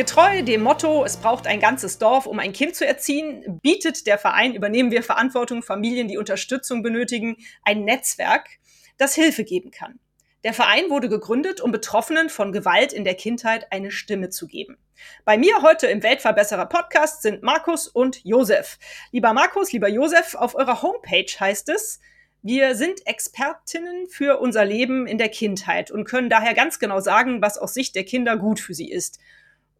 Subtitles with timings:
[0.00, 4.16] Getreu dem Motto, es braucht ein ganzes Dorf, um ein Kind zu erziehen, bietet der
[4.16, 8.48] Verein Übernehmen wir Verantwortung Familien, die Unterstützung benötigen, ein Netzwerk,
[8.96, 9.98] das Hilfe geben kann.
[10.42, 14.78] Der Verein wurde gegründet, um Betroffenen von Gewalt in der Kindheit eine Stimme zu geben.
[15.26, 18.78] Bei mir heute im Weltverbesserer Podcast sind Markus und Josef.
[19.12, 22.00] Lieber Markus, lieber Josef, auf eurer Homepage heißt es,
[22.40, 27.42] wir sind Expertinnen für unser Leben in der Kindheit und können daher ganz genau sagen,
[27.42, 29.18] was aus Sicht der Kinder gut für sie ist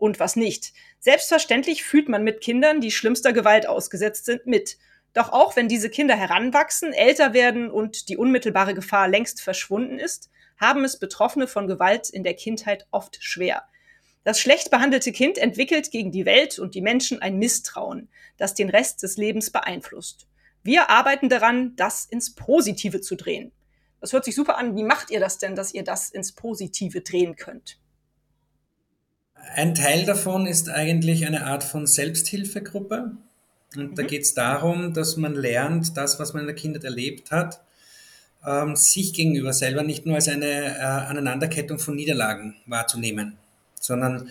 [0.00, 0.72] und was nicht.
[0.98, 4.78] Selbstverständlich fühlt man mit Kindern, die schlimmster Gewalt ausgesetzt sind, mit.
[5.12, 10.30] Doch auch wenn diese Kinder heranwachsen, älter werden und die unmittelbare Gefahr längst verschwunden ist,
[10.56, 13.64] haben es Betroffene von Gewalt in der Kindheit oft schwer.
[14.24, 18.68] Das schlecht behandelte Kind entwickelt gegen die Welt und die Menschen ein Misstrauen, das den
[18.68, 20.26] Rest des Lebens beeinflusst.
[20.62, 23.50] Wir arbeiten daran, das ins Positive zu drehen.
[24.00, 24.76] Das hört sich super an.
[24.76, 27.78] Wie macht ihr das denn, dass ihr das ins Positive drehen könnt?
[29.54, 33.12] Ein Teil davon ist eigentlich eine Art von Selbsthilfegruppe.
[33.76, 33.94] Und mhm.
[33.94, 37.60] da geht es darum, dass man lernt, das, was man in der Kindheit erlebt hat,
[38.46, 43.36] ähm, sich gegenüber selber nicht nur als eine äh, Aneinanderkettung von Niederlagen wahrzunehmen,
[43.78, 44.30] sondern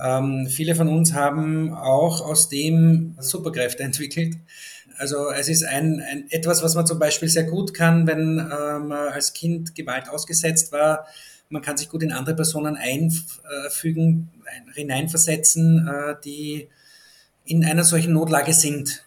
[0.00, 4.36] ähm, viele von uns haben auch aus dem Superkräfte entwickelt.
[4.96, 8.78] Also es ist ein, ein etwas, was man zum Beispiel sehr gut kann, wenn äh,
[8.78, 11.06] man als Kind Gewalt ausgesetzt war,
[11.50, 14.30] man kann sich gut in andere Personen einfügen,
[14.74, 16.68] hineinversetzen, äh, die
[17.44, 19.04] in einer solchen Notlage sind.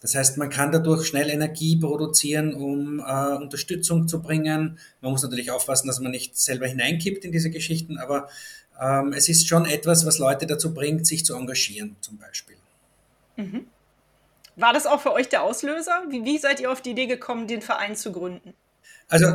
[0.00, 4.78] Das heißt, man kann dadurch schnell Energie produzieren, um äh, Unterstützung zu bringen.
[5.00, 8.28] Man muss natürlich aufpassen, dass man nicht selber hineinkippt in diese Geschichten, aber
[8.80, 12.56] ähm, es ist schon etwas, was Leute dazu bringt, sich zu engagieren, zum Beispiel.
[13.36, 13.66] Mhm.
[14.56, 16.04] War das auch für euch der Auslöser?
[16.08, 18.54] Wie, wie seid ihr auf die Idee gekommen, den Verein zu gründen?
[19.08, 19.26] Also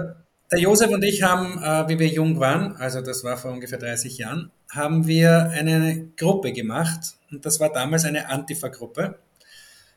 [0.51, 3.79] der Josef und ich haben, äh, wie wir jung waren, also das war vor ungefähr
[3.79, 7.16] 30 Jahren, haben wir eine Gruppe gemacht.
[7.31, 9.16] Und das war damals eine Antifa-Gruppe.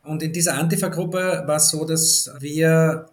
[0.05, 3.07] Und in dieser Antifa-Gruppe war es so, dass wir,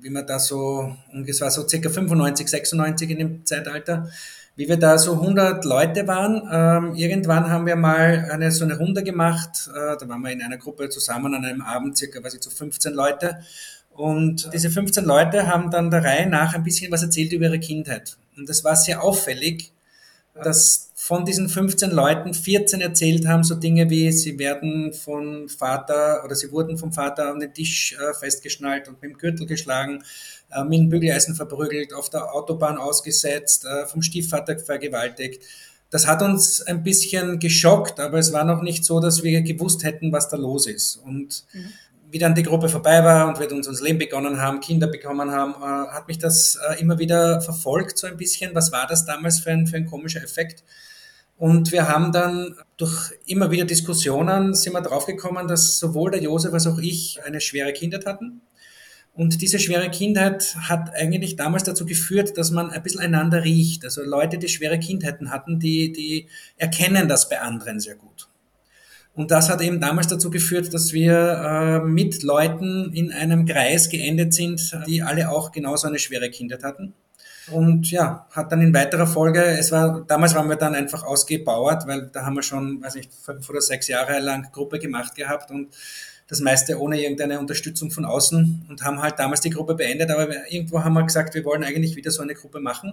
[0.00, 0.96] wie man da so,
[1.26, 4.08] es war so circa 95, 96 in dem Zeitalter,
[4.56, 8.76] wie wir da so 100 Leute waren, ähm, irgendwann haben wir mal eine, so eine
[8.76, 12.34] Runde gemacht, äh, da waren wir in einer Gruppe zusammen an einem Abend, circa, weiß
[12.34, 13.38] ich, so 15 Leute
[13.98, 17.58] und diese 15 Leute haben dann der Reihe nach ein bisschen was erzählt über ihre
[17.58, 18.16] Kindheit.
[18.36, 19.72] Und das war sehr auffällig,
[20.40, 26.22] dass von diesen 15 Leuten 14 erzählt haben, so Dinge wie, sie werden von Vater
[26.24, 30.04] oder sie wurden vom Vater an den Tisch äh, festgeschnallt und mit dem Gürtel geschlagen,
[30.52, 35.42] äh, mit dem Bügeleisen verprügelt, auf der Autobahn ausgesetzt, äh, vom Stiefvater vergewaltigt.
[35.90, 39.82] Das hat uns ein bisschen geschockt, aber es war noch nicht so, dass wir gewusst
[39.82, 41.02] hätten, was da los ist.
[41.04, 41.72] Und mhm
[42.10, 45.30] wie dann die Gruppe vorbei war und wir uns unser Leben begonnen haben, Kinder bekommen
[45.30, 48.54] haben, äh, hat mich das äh, immer wieder verfolgt, so ein bisschen.
[48.54, 50.64] Was war das damals für ein, für ein komischer Effekt?
[51.36, 56.52] Und wir haben dann durch immer wieder Diskussionen sind wir draufgekommen, dass sowohl der Josef
[56.52, 58.40] als auch ich eine schwere Kindheit hatten.
[59.14, 63.84] Und diese schwere Kindheit hat eigentlich damals dazu geführt, dass man ein bisschen einander riecht.
[63.84, 68.27] Also Leute, die schwere Kindheiten hatten, die, die erkennen das bei anderen sehr gut.
[69.18, 73.88] Und das hat eben damals dazu geführt, dass wir äh, mit Leuten in einem Kreis
[73.88, 76.94] geendet sind, die alle auch genauso eine schwere Kindheit hatten.
[77.50, 81.88] Und ja, hat dann in weiterer Folge, es war, damals waren wir dann einfach ausgebauert,
[81.88, 85.50] weil da haben wir schon, weiß ich, fünf oder sechs Jahre lang Gruppe gemacht gehabt
[85.50, 85.74] und
[86.28, 90.28] das meiste ohne irgendeine Unterstützung von außen und haben halt damals die Gruppe beendet, aber
[90.48, 92.92] irgendwo haben wir gesagt, wir wollen eigentlich wieder so eine Gruppe machen,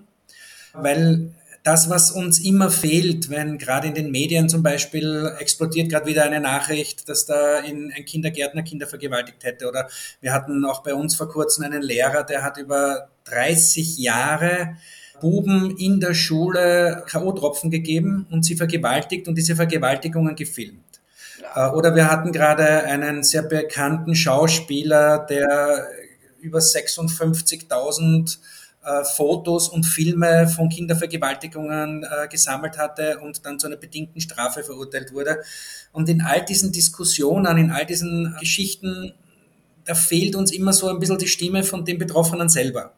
[0.73, 1.29] weil
[1.65, 6.23] das, was uns immer fehlt, wenn gerade in den Medien zum Beispiel explodiert gerade wieder
[6.23, 9.67] eine Nachricht, dass da in ein Kindergärtner Kinder vergewaltigt hätte.
[9.67, 9.89] Oder
[10.21, 14.77] wir hatten auch bei uns vor kurzem einen Lehrer, der hat über 30 Jahre
[15.19, 20.83] Buben in der Schule K.O.-Tropfen gegeben und sie vergewaltigt und diese Vergewaltigungen gefilmt.
[21.41, 21.69] Ja.
[21.69, 25.87] Äh, oder wir hatten gerade einen sehr bekannten Schauspieler, der
[26.41, 28.37] über 56.000
[28.85, 34.63] äh, Fotos und Filme von Kindervergewaltigungen äh, gesammelt hatte und dann zu einer bedingten Strafe
[34.63, 35.41] verurteilt wurde.
[35.91, 39.13] Und in all diesen Diskussionen, in all diesen Geschichten,
[39.85, 42.93] da fehlt uns immer so ein bisschen die Stimme von den Betroffenen selber.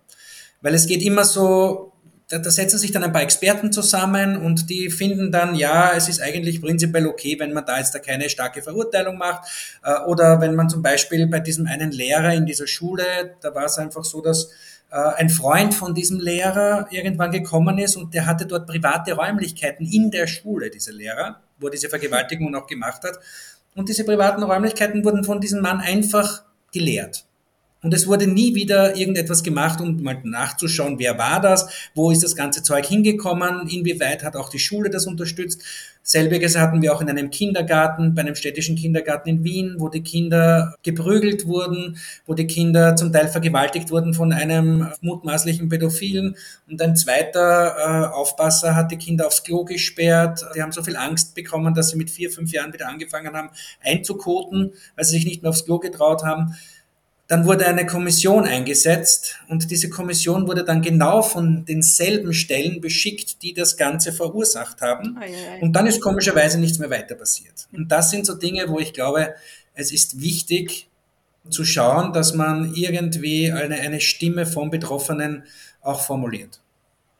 [0.61, 1.93] Weil es geht immer so
[2.29, 6.09] da, da setzen sich dann ein paar Experten zusammen und die finden dann, ja, es
[6.09, 9.47] ist eigentlich prinzipiell okay, wenn man da jetzt da keine starke Verurteilung macht.
[9.83, 13.65] Äh, oder wenn man zum Beispiel bei diesem einen Lehrer in dieser Schule, da war
[13.65, 14.49] es einfach so, dass
[14.89, 20.11] ein Freund von diesem Lehrer irgendwann gekommen ist und der hatte dort private Räumlichkeiten in
[20.11, 23.19] der Schule, dieser Lehrer, wo er diese Vergewaltigung auch gemacht hat.
[23.75, 27.26] Und diese privaten Räumlichkeiten wurden von diesem Mann einfach geleert.
[27.83, 32.23] Und es wurde nie wieder irgendetwas gemacht, um mal nachzuschauen, wer war das, wo ist
[32.23, 35.63] das ganze Zeug hingekommen, inwieweit hat auch die Schule das unterstützt.
[36.01, 40.03] Selbiges hatten wir auch in einem Kindergarten, bei einem städtischen Kindergarten in Wien, wo die
[40.03, 46.37] Kinder geprügelt wurden, wo die Kinder zum Teil vergewaltigt wurden von einem mutmaßlichen Pädophilen.
[46.69, 50.45] Und ein zweiter äh, Aufpasser hat die Kinder aufs Klo gesperrt.
[50.55, 53.49] Die haben so viel Angst bekommen, dass sie mit vier, fünf Jahren wieder angefangen haben
[53.83, 56.55] einzukoten, weil sie sich nicht mehr aufs Klo getraut haben.
[57.27, 63.41] Dann wurde eine Kommission eingesetzt und diese Kommission wurde dann genau von denselben Stellen beschickt,
[63.41, 65.19] die das Ganze verursacht haben.
[65.59, 67.67] Und dann ist komischerweise nichts mehr weiter passiert.
[67.73, 69.35] Und das sind so Dinge, wo ich glaube,
[69.73, 70.87] es ist wichtig
[71.49, 75.43] zu schauen, dass man irgendwie eine, eine Stimme vom Betroffenen
[75.81, 76.61] auch formuliert.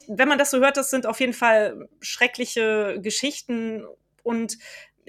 [0.08, 3.84] Wenn man das so hört, das sind auf jeden Fall schreckliche Geschichten
[4.24, 4.58] und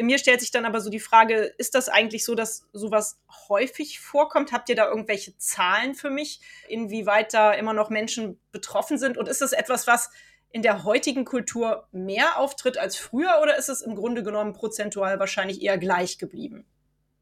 [0.00, 4.00] mir stellt sich dann aber so die Frage, ist das eigentlich so, dass sowas häufig
[4.00, 4.52] vorkommt?
[4.52, 9.18] Habt ihr da irgendwelche Zahlen für mich, inwieweit da immer noch Menschen betroffen sind?
[9.18, 10.10] Und ist das etwas, was
[10.50, 15.18] in der heutigen Kultur mehr auftritt als früher oder ist es im Grunde genommen prozentual
[15.18, 16.64] wahrscheinlich eher gleich geblieben?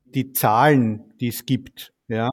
[0.04, 2.30] Die Zahlen, die es gibt, ja,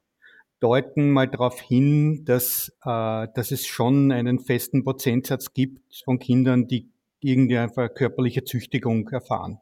[0.60, 6.68] deuten mal darauf hin, dass, äh, dass es schon einen festen Prozentsatz gibt von Kindern,
[6.68, 6.89] die
[7.19, 9.60] irgendeine körperliche Züchtigung erfahren.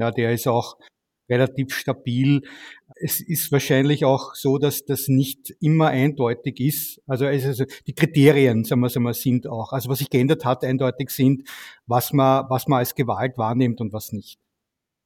[0.00, 0.78] Ja, der ist auch
[1.28, 2.42] relativ stabil.
[2.96, 7.00] Es ist wahrscheinlich auch so, dass das nicht immer eindeutig ist.
[7.06, 9.72] Also, also die Kriterien, sagen wir es einmal, sind auch.
[9.72, 11.48] Also was sich geändert hat, eindeutig sind,
[11.86, 14.38] was man, was man als Gewalt wahrnimmt und was nicht.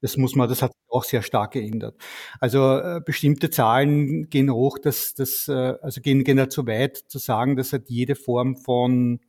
[0.01, 1.97] Das muss man, das hat sich auch sehr stark geändert.
[2.39, 6.99] Also äh, bestimmte Zahlen gehen hoch, dass das, äh, also gehen, gehen da zu weit
[7.09, 9.21] zu sagen, dass halt jede Form von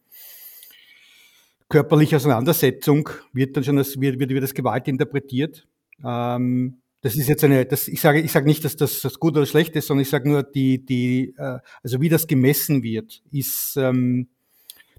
[1.69, 5.67] körperliche Auseinandersetzung wird dann schon als, wird, wird, wird als Gewalt interpretiert.
[6.03, 9.37] Ähm, das ist jetzt eine, das, ich sage, ich sage nicht, dass das, das gut
[9.37, 13.21] oder schlecht ist, sondern ich sage nur, die, die, äh, also wie das gemessen wird,
[13.31, 14.27] ist, ähm,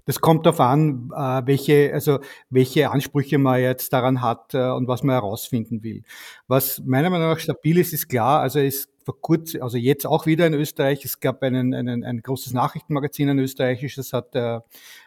[0.05, 2.19] das kommt darauf an, äh, welche, also
[2.49, 6.03] welche Ansprüche man jetzt daran hat äh, und was man herausfinden will.
[6.47, 8.39] Was meiner Meinung nach stabil ist, ist klar.
[8.39, 11.05] Also es vor kurzem, also jetzt auch wieder in Österreich.
[11.05, 14.59] Es gab einen, einen, ein großes Nachrichtenmagazin, ein österreichisches, hat äh,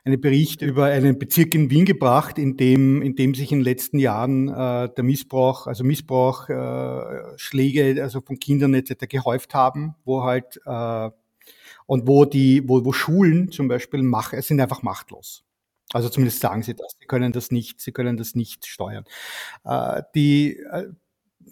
[0.06, 3.64] einen Bericht über einen Bezirk in Wien gebracht, in dem, in dem sich in den
[3.64, 9.06] letzten Jahren äh, der Missbrauch, also Missbrauch, äh, Schläge, also von Kindern etc.
[9.06, 11.10] gehäuft haben, wo halt äh,
[11.84, 15.44] und wo die, wo, wo Schulen zum Beispiel machen, sind einfach machtlos.
[15.92, 16.96] Also zumindest sagen sie das.
[16.98, 19.04] Sie können das nicht, sie können das nicht steuern.
[19.64, 20.88] Äh, die, äh,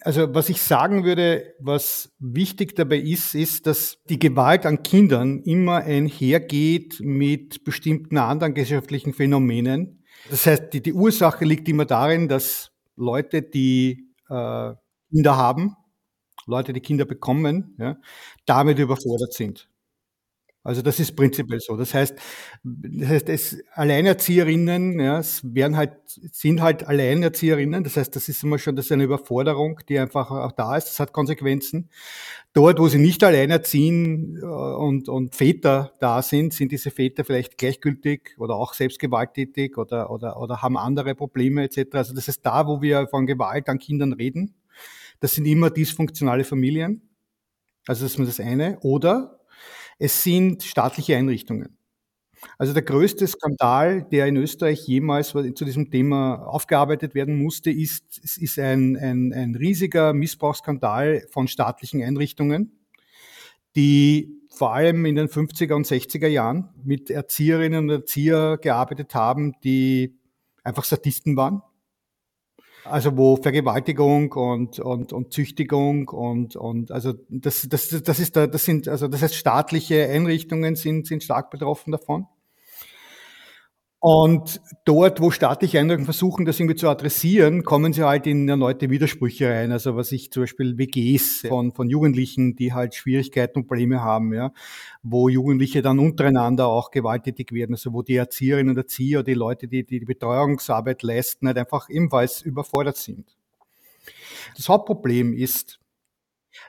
[0.00, 5.42] also was ich sagen würde, was wichtig dabei ist, ist, dass die Gewalt an Kindern
[5.42, 10.04] immer einhergeht mit bestimmten anderen gesellschaftlichen Phänomenen.
[10.30, 14.74] Das heißt, die, die Ursache liegt immer darin, dass Leute, die äh,
[15.10, 15.76] Kinder haben,
[16.46, 17.96] Leute, die Kinder bekommen, ja,
[18.46, 19.68] damit überfordert sind.
[20.64, 21.76] Also das ist prinzipiell so.
[21.76, 22.16] Das heißt,
[22.62, 27.84] das heißt, es Alleinerzieherinnen, ja, es werden halt, sind halt Alleinerzieherinnen.
[27.84, 30.88] Das heißt, das ist immer schon, das ist eine Überforderung, die einfach auch da ist.
[30.88, 31.88] Das hat Konsequenzen.
[32.52, 37.56] Dort, wo sie nicht alleinerziehen äh, und, und Väter da sind, sind diese Väter vielleicht
[37.56, 41.86] gleichgültig oder auch selbstgewalttätig oder, oder, oder haben andere Probleme etc.
[41.92, 44.54] Also das ist da, wo wir von Gewalt an Kindern reden.
[45.20, 47.08] Das sind immer dysfunktionale Familien.
[47.86, 48.78] Also das ist das eine.
[48.80, 49.37] Oder
[49.98, 51.76] es sind staatliche Einrichtungen.
[52.56, 58.18] Also der größte Skandal, der in Österreich jemals zu diesem Thema aufgearbeitet werden musste, ist,
[58.18, 62.78] ist ein, ein, ein riesiger Missbrauchsskandal von staatlichen Einrichtungen,
[63.74, 69.54] die vor allem in den 50er und 60er Jahren mit Erzieherinnen und Erzieher gearbeitet haben,
[69.64, 70.16] die
[70.62, 71.62] einfach Statisten waren
[72.90, 78.46] also wo Vergewaltigung und, und, und Züchtigung und, und also das, das, das ist da,
[78.46, 82.26] das sind, also das heißt staatliche Einrichtungen sind, sind stark betroffen davon.
[84.00, 88.90] Und dort, wo staatliche Einrichtungen versuchen, das irgendwie zu adressieren, kommen sie halt in erneute
[88.90, 89.72] Widersprüche rein.
[89.72, 94.32] Also was ich zum Beispiel WGs von, von Jugendlichen, die halt Schwierigkeiten und Probleme haben,
[94.32, 94.52] ja,
[95.02, 99.66] wo Jugendliche dann untereinander auch gewalttätig werden, also wo die Erzieherinnen und Erzieher, die Leute,
[99.66, 103.36] die die, die Betreuungsarbeit leisten, halt einfach ebenfalls überfordert sind.
[104.56, 105.80] Das Hauptproblem ist,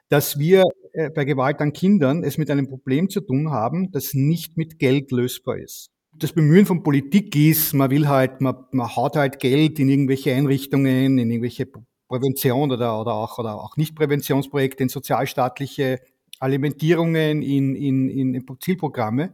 [0.09, 4.15] dass wir äh, bei Gewalt an Kindern es mit einem Problem zu tun haben, das
[4.15, 5.91] nicht mit Geld lösbar ist.
[6.19, 10.33] Das Bemühen von Politik ist, man will halt, man, man haut halt Geld in irgendwelche
[10.33, 11.67] Einrichtungen, in irgendwelche
[12.07, 15.99] Prävention oder, oder, auch, oder auch Nicht-Präventionsprojekte, in sozialstaatliche
[16.39, 19.33] Alimentierungen, in, in, in Zielprogramme.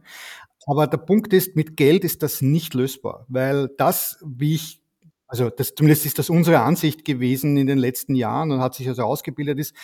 [0.66, 4.82] Aber der Punkt ist, mit Geld ist das nicht lösbar, weil das, wie ich,
[5.28, 8.88] also das, zumindest ist das unsere Ansicht gewesen in den letzten Jahren und hat sich
[8.88, 9.74] also ausgebildet ist,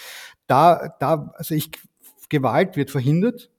[0.47, 1.71] da, da, also ich,
[2.29, 3.52] Gewalt wird verhindert,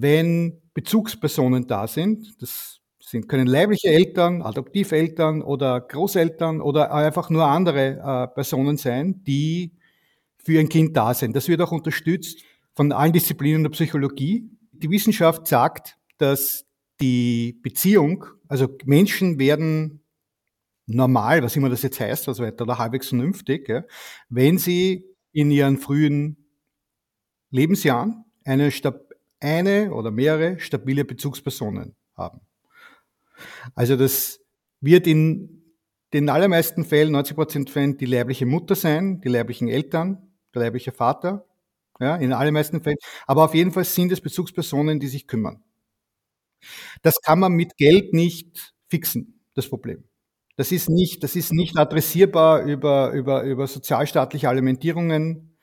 [0.00, 2.40] wenn Bezugspersonen da sind.
[2.42, 9.22] Das sind, können leibliche Eltern, Adoptiveltern oder Großeltern oder einfach nur andere äh, Personen sein,
[9.24, 9.72] die
[10.38, 11.36] für ein Kind da sind.
[11.36, 12.42] Das wird auch unterstützt
[12.74, 14.50] von allen Disziplinen der Psychologie.
[14.72, 16.66] Die Wissenschaft sagt, dass
[17.00, 20.02] die Beziehung, also Menschen werden
[20.86, 23.84] normal, was immer das jetzt heißt, also weiter, oder halbwegs vernünftig, ja,
[24.28, 26.36] wenn sie in ihren frühen
[27.50, 28.70] Lebensjahren eine,
[29.44, 32.40] eine oder mehrere stabile Bezugspersonen haben.
[33.74, 34.40] Also das
[34.80, 35.62] wird in
[36.12, 40.92] den allermeisten Fällen, 90 Prozent Fällen, die leibliche Mutter sein, die leiblichen Eltern, der leibliche
[40.92, 41.46] Vater,
[42.00, 42.98] ja, in den allermeisten Fällen.
[43.26, 45.62] Aber auf jeden Fall sind es Bezugspersonen, die sich kümmern.
[47.02, 50.04] Das kann man mit Geld nicht fixen, das Problem.
[50.56, 55.58] Das ist nicht, das ist nicht adressierbar über, über, über sozialstaatliche Alimentierungen.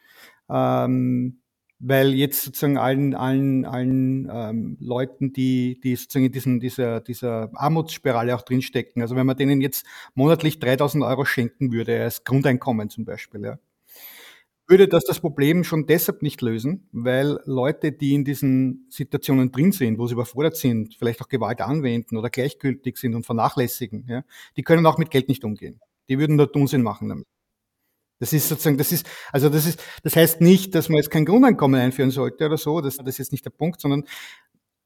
[0.50, 1.41] Ähm,
[1.82, 7.50] weil jetzt sozusagen allen, allen, allen ähm, Leuten, die, die sozusagen in diesen, dieser, dieser
[7.54, 12.90] Armutsspirale auch drinstecken, also wenn man denen jetzt monatlich 3000 Euro schenken würde, als Grundeinkommen
[12.90, 13.60] zum Beispiel, ja,
[14.68, 19.74] würde das das Problem schon deshalb nicht lösen, weil Leute, die in diesen Situationen drin
[19.74, 24.24] sind, wo sie überfordert sind, vielleicht auch Gewalt anwenden oder gleichgültig sind und vernachlässigen, ja,
[24.56, 25.82] die können auch mit Geld nicht umgehen.
[26.08, 27.26] Die würden dort Unsinn machen damit.
[28.22, 31.26] Das ist sozusagen, das ist, also das ist, das heißt nicht, dass man jetzt kein
[31.26, 34.04] Grundeinkommen einführen sollte oder so, das, das ist jetzt nicht der Punkt, sondern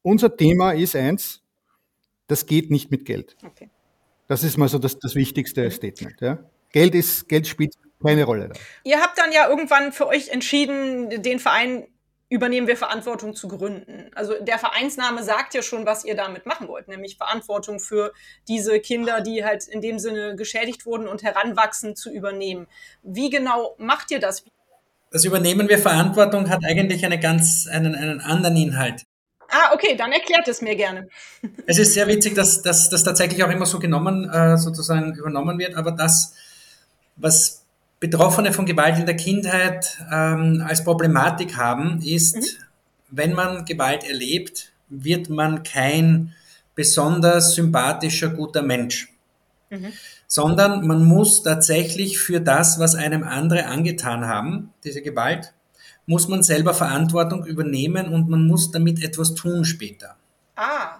[0.00, 1.42] unser Thema ist eins,
[2.28, 3.36] das geht nicht mit Geld.
[3.44, 3.68] Okay.
[4.26, 6.18] Das ist mal so das, das wichtigste Statement.
[6.22, 6.38] Ja.
[6.72, 8.54] Geld ist, Geld spielt keine Rolle da.
[8.84, 11.86] Ihr habt dann ja irgendwann für euch entschieden, den Verein
[12.28, 14.10] übernehmen wir Verantwortung zu gründen.
[14.14, 18.12] Also der Vereinsname sagt ja schon, was ihr damit machen wollt, nämlich Verantwortung für
[18.48, 22.66] diese Kinder, die halt in dem Sinne geschädigt wurden und heranwachsen, zu übernehmen.
[23.02, 24.44] Wie genau macht ihr das?
[25.10, 29.04] Das Übernehmen wir Verantwortung hat eigentlich eine ganz, einen, einen anderen Inhalt.
[29.48, 31.08] Ah, okay, dann erklärt es mir gerne.
[31.66, 35.76] Es ist sehr witzig, dass das tatsächlich auch immer so genommen, äh, sozusagen übernommen wird,
[35.76, 36.34] aber das,
[37.14, 37.65] was
[37.98, 42.42] Betroffene von Gewalt in der Kindheit ähm, als Problematik haben, ist, mhm.
[43.10, 46.34] wenn man Gewalt erlebt, wird man kein
[46.74, 49.12] besonders sympathischer, guter Mensch.
[49.70, 49.92] Mhm.
[50.26, 55.54] Sondern man muss tatsächlich für das, was einem andere angetan haben, diese Gewalt,
[56.04, 60.16] muss man selber Verantwortung übernehmen und man muss damit etwas tun später.
[60.54, 60.98] Ah,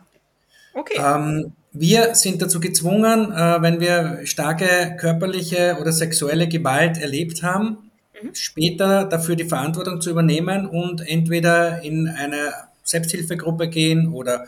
[0.75, 0.99] okay.
[0.99, 7.91] Ähm, wir sind dazu gezwungen, äh, wenn wir starke körperliche oder sexuelle Gewalt erlebt haben,
[8.23, 8.35] mhm.
[8.35, 12.53] später dafür die Verantwortung zu übernehmen und entweder in eine
[12.83, 14.47] Selbsthilfegruppe gehen oder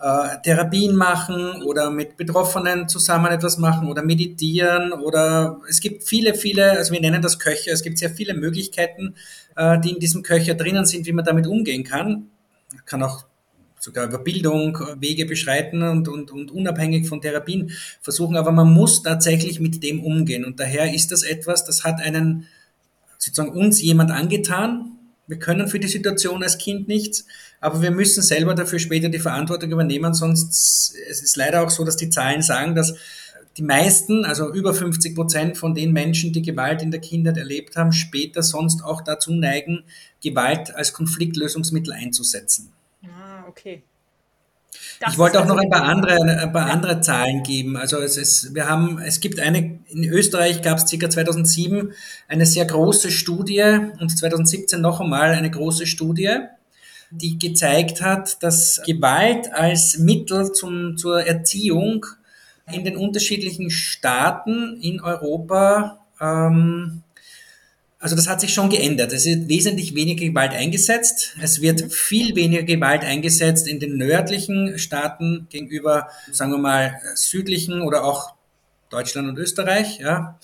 [0.00, 6.34] äh, Therapien machen oder mit Betroffenen zusammen etwas machen oder meditieren oder es gibt viele,
[6.34, 9.14] viele, also wir nennen das Köcher, es gibt sehr viele Möglichkeiten,
[9.56, 12.30] äh, die in diesem Köcher drinnen sind, wie man damit umgehen kann.
[12.86, 13.24] Kann auch
[13.84, 18.36] sogar über Bildung Wege beschreiten und, und, und unabhängig von Therapien versuchen.
[18.36, 20.44] Aber man muss tatsächlich mit dem umgehen.
[20.44, 22.46] Und daher ist das etwas, das hat einen,
[23.18, 24.92] sozusagen uns jemand angetan.
[25.26, 27.26] Wir können für die Situation als Kind nichts,
[27.60, 30.12] aber wir müssen selber dafür später die Verantwortung übernehmen.
[30.12, 32.94] Sonst es ist leider auch so, dass die Zahlen sagen, dass
[33.56, 37.76] die meisten, also über 50 Prozent von den Menschen, die Gewalt in der Kindheit erlebt
[37.76, 39.84] haben, später sonst auch dazu neigen,
[40.22, 42.73] Gewalt als Konfliktlösungsmittel einzusetzen
[43.56, 43.82] okay.
[45.00, 47.76] Das ich wollte auch noch ein paar andere, ein paar andere Zahlen geben.
[47.76, 51.10] Also es ist, wir haben, es gibt eine, in Österreich gab es ca.
[51.10, 51.92] 2007
[52.28, 56.38] eine sehr große Studie und 2017 noch einmal eine große Studie,
[57.10, 62.06] die gezeigt hat, dass Gewalt als Mittel zum, zur Erziehung
[62.72, 67.03] in den unterschiedlichen Staaten in Europa ähm,
[68.04, 69.14] also das hat sich schon geändert.
[69.14, 71.36] Es wird wesentlich weniger Gewalt eingesetzt.
[71.40, 77.80] Es wird viel weniger Gewalt eingesetzt in den nördlichen Staaten gegenüber, sagen wir mal, südlichen
[77.80, 78.34] oder auch
[78.90, 80.00] Deutschland und Österreich.
[80.00, 80.38] Ja.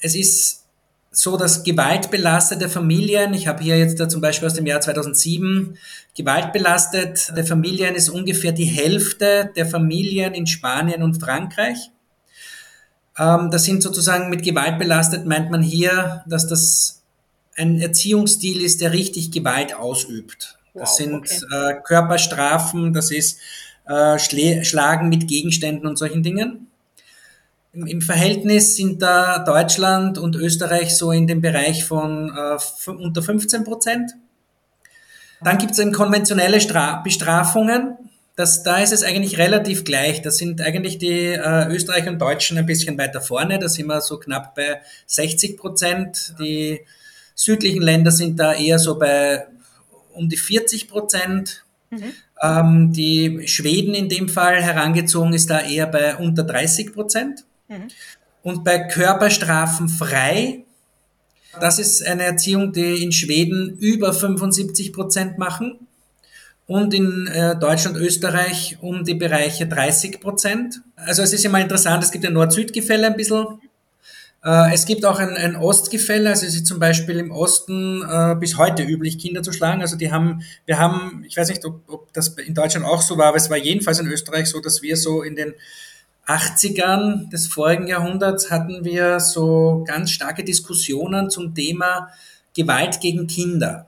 [0.00, 0.64] Es ist
[1.12, 5.78] so, dass gewaltbelastete Familien, ich habe hier jetzt da zum Beispiel aus dem Jahr 2007,
[6.16, 11.92] gewaltbelastete Familien ist ungefähr die Hälfte der Familien in Spanien und Frankreich.
[13.16, 16.95] Ähm, das sind sozusagen mit Gewalt belastet, meint man hier, dass das
[17.56, 20.58] ein Erziehungsstil ist, der richtig Gewalt ausübt.
[20.74, 21.70] Das wow, sind okay.
[21.70, 23.40] äh, Körperstrafen, das ist
[23.86, 26.66] äh, Schlagen mit Gegenständen und solchen Dingen.
[27.72, 33.22] Im, Im, Verhältnis sind da Deutschland und Österreich so in dem Bereich von äh, unter
[33.22, 34.12] 15 Prozent.
[35.42, 37.96] Dann gibt es eben konventionelle Stra Bestrafungen.
[38.34, 40.20] Das, da ist es eigentlich relativ gleich.
[40.20, 43.58] Da sind eigentlich die äh, Österreicher und Deutschen ein bisschen weiter vorne.
[43.58, 46.34] Da sind wir so knapp bei 60 Prozent.
[46.38, 46.80] Die
[47.36, 49.46] südlichen Länder sind da eher so bei
[50.14, 51.64] um die 40 Prozent.
[51.90, 52.12] Mhm.
[52.42, 57.44] Ähm, die Schweden in dem Fall herangezogen ist da eher bei unter 30 Prozent.
[57.68, 57.88] Mhm.
[58.42, 60.64] Und bei Körperstrafen frei,
[61.60, 65.86] das ist eine Erziehung, die in Schweden über 75 Prozent machen
[66.66, 70.80] und in äh, Deutschland, Österreich um die Bereiche 30 Prozent.
[70.96, 73.46] Also es ist immer interessant, es gibt ein Nord-Süd-Gefälle ein bisschen.
[74.44, 78.34] Äh, es gibt auch ein, ein Ostgefälle, also es ist zum Beispiel im Osten äh,
[78.38, 79.80] bis heute üblich, Kinder zu schlagen.
[79.80, 83.18] Also die haben, wir haben, ich weiß nicht, ob, ob das in Deutschland auch so
[83.18, 85.54] war, aber es war jedenfalls in Österreich so, dass wir so in den
[86.26, 92.10] 80ern des vorigen Jahrhunderts hatten wir so ganz starke Diskussionen zum Thema
[92.54, 93.86] Gewalt gegen Kinder.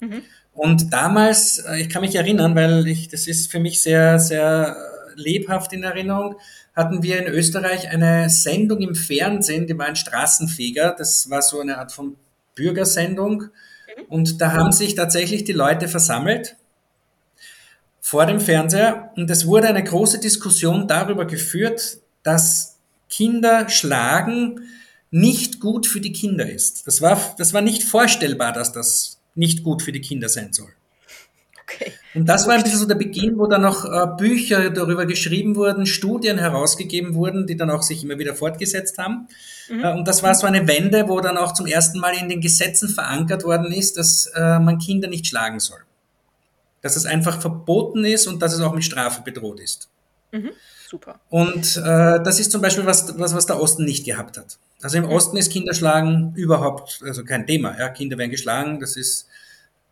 [0.00, 0.22] Mhm.
[0.54, 4.76] Und damals, äh, ich kann mich erinnern, weil ich, das ist für mich sehr, sehr
[5.14, 6.36] lebhaft in Erinnerung,
[6.78, 11.60] hatten wir in Österreich eine Sendung im Fernsehen, die war ein Straßenfeger, das war so
[11.60, 12.14] eine Art von
[12.54, 13.42] Bürgersendung.
[13.42, 14.04] Mhm.
[14.08, 16.56] Und da haben sich tatsächlich die Leute versammelt
[18.00, 22.78] vor dem Fernseher und es wurde eine große Diskussion darüber geführt, dass
[23.10, 24.60] Kinder schlagen
[25.10, 26.86] nicht gut für die Kinder ist.
[26.86, 30.72] Das war, das war nicht vorstellbar, dass das nicht gut für die Kinder sein soll.
[31.62, 31.92] Okay.
[32.14, 35.56] Und das war ein bisschen so der Beginn, wo dann noch äh, Bücher darüber geschrieben
[35.56, 39.28] wurden, Studien herausgegeben wurden, die dann auch sich immer wieder fortgesetzt haben.
[39.68, 39.84] Mhm.
[39.84, 42.40] Äh, und das war so eine Wende, wo dann auch zum ersten Mal in den
[42.40, 45.80] Gesetzen verankert worden ist, dass äh, man Kinder nicht schlagen soll.
[46.80, 49.88] Dass es einfach verboten ist und dass es auch mit Strafe bedroht ist.
[50.32, 50.50] Mhm.
[50.88, 51.20] Super.
[51.28, 54.58] Und äh, das ist zum Beispiel was, was, was der Osten nicht gehabt hat.
[54.80, 55.10] Also im mhm.
[55.10, 57.78] Osten ist Kinderschlagen überhaupt also kein Thema.
[57.78, 59.28] Ja, Kinder werden geschlagen, das ist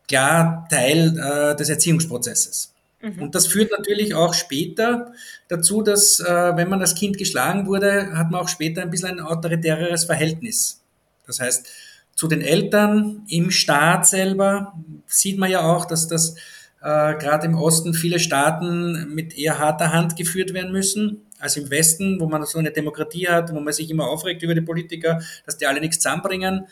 [0.07, 2.73] klar Teil äh, des Erziehungsprozesses.
[3.01, 3.21] Mhm.
[3.21, 5.11] Und das führt natürlich auch später
[5.47, 9.09] dazu, dass äh, wenn man als Kind geschlagen wurde, hat man auch später ein bisschen
[9.09, 10.81] ein autoritäreres Verhältnis.
[11.25, 11.67] Das heißt,
[12.15, 14.73] zu den Eltern, im Staat selber
[15.05, 16.35] sieht man ja auch, dass das
[16.81, 21.69] äh, gerade im Osten viele Staaten mit eher harter Hand geführt werden müssen als im
[21.69, 25.21] Westen, wo man so eine Demokratie hat, wo man sich immer aufregt über die Politiker,
[25.45, 26.65] dass die alle nichts zusammenbringen.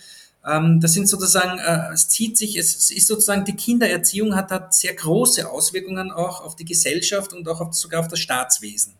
[0.47, 4.73] Ähm, das sind sozusagen, äh, es zieht sich, es ist sozusagen die Kindererziehung hat, hat
[4.73, 8.93] sehr große Auswirkungen auch auf die Gesellschaft und auch auf, sogar auf das Staatswesen.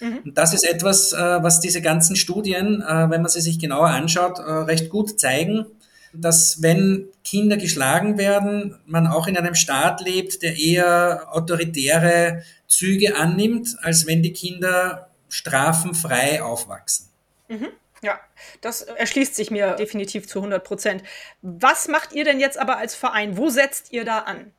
[0.00, 0.18] Mhm.
[0.24, 3.88] Und das ist etwas, äh, was diese ganzen Studien, äh, wenn man sie sich genauer
[3.88, 5.66] anschaut, recht gut zeigen,
[6.12, 13.16] dass wenn Kinder geschlagen werden, man auch in einem Staat lebt, der eher autoritäre Züge
[13.16, 17.06] annimmt, als wenn die Kinder strafenfrei aufwachsen.
[17.48, 17.68] Mhm.
[18.02, 18.18] Ja,
[18.60, 21.02] das erschließt sich mir definitiv zu 100 Prozent.
[21.42, 23.36] Was macht ihr denn jetzt aber als Verein?
[23.36, 24.52] Wo setzt ihr da an?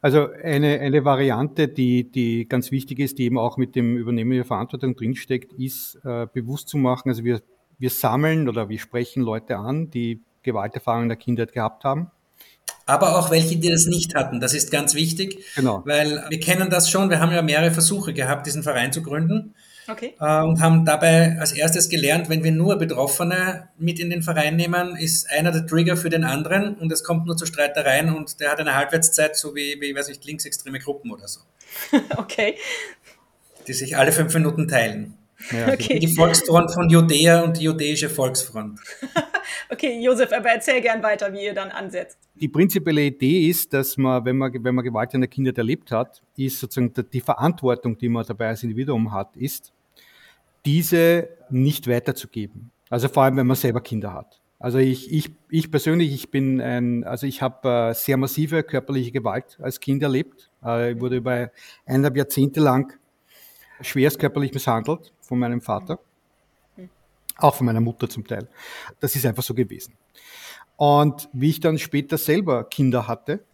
[0.00, 4.32] Also eine, eine Variante, die, die ganz wichtig ist, die eben auch mit dem Übernehmen
[4.32, 7.08] der Verantwortung drinsteckt, ist äh, bewusst zu machen.
[7.08, 7.40] Also wir,
[7.78, 12.10] wir sammeln oder wir sprechen Leute an, die Gewalterfahrungen in der Kindheit gehabt haben.
[12.86, 14.40] Aber auch welche, die das nicht hatten.
[14.40, 15.82] Das ist ganz wichtig, genau.
[15.86, 17.08] weil wir kennen das schon.
[17.08, 19.54] Wir haben ja mehrere Versuche gehabt, diesen Verein zu gründen.
[19.86, 20.14] Okay.
[20.18, 24.56] Äh, und haben dabei als erstes gelernt, wenn wir nur Betroffene mit in den Verein
[24.56, 28.40] nehmen, ist einer der Trigger für den anderen und es kommt nur zu Streitereien und
[28.40, 31.40] der hat eine Halbwertszeit, so wie, wie weiß ich, linksextreme Gruppen oder so.
[32.16, 32.56] okay.
[33.66, 35.18] Die sich alle fünf Minuten teilen.
[35.50, 35.68] Ja.
[35.74, 35.98] Okay.
[35.98, 38.80] Die Volksfront von Judäa und die jüdische Volksfront.
[39.70, 42.18] okay, Josef, aber erzähl gern weiter, wie ihr dann ansetzt.
[42.34, 45.90] Die prinzipielle Idee ist, dass man, wenn man, wenn man Gewalt in der Kindheit erlebt
[45.90, 49.73] hat, ist sozusagen die Verantwortung, die man dabei als Individuum hat, ist,
[50.64, 52.70] diese nicht weiterzugeben.
[52.90, 54.40] Also vor allem, wenn man selber Kinder hat.
[54.58, 59.12] Also ich, ich, ich persönlich, ich bin ein, also ich habe äh, sehr massive körperliche
[59.12, 60.50] Gewalt als Kind erlebt.
[60.64, 61.50] Äh, ich wurde über
[61.84, 62.94] eineinhalb Jahrzehnte lang
[63.80, 65.98] schwerst körperlich misshandelt von meinem Vater.
[67.36, 68.48] Auch von meiner Mutter zum Teil.
[69.00, 69.94] Das ist einfach so gewesen.
[70.76, 73.44] Und wie ich dann später selber Kinder hatte,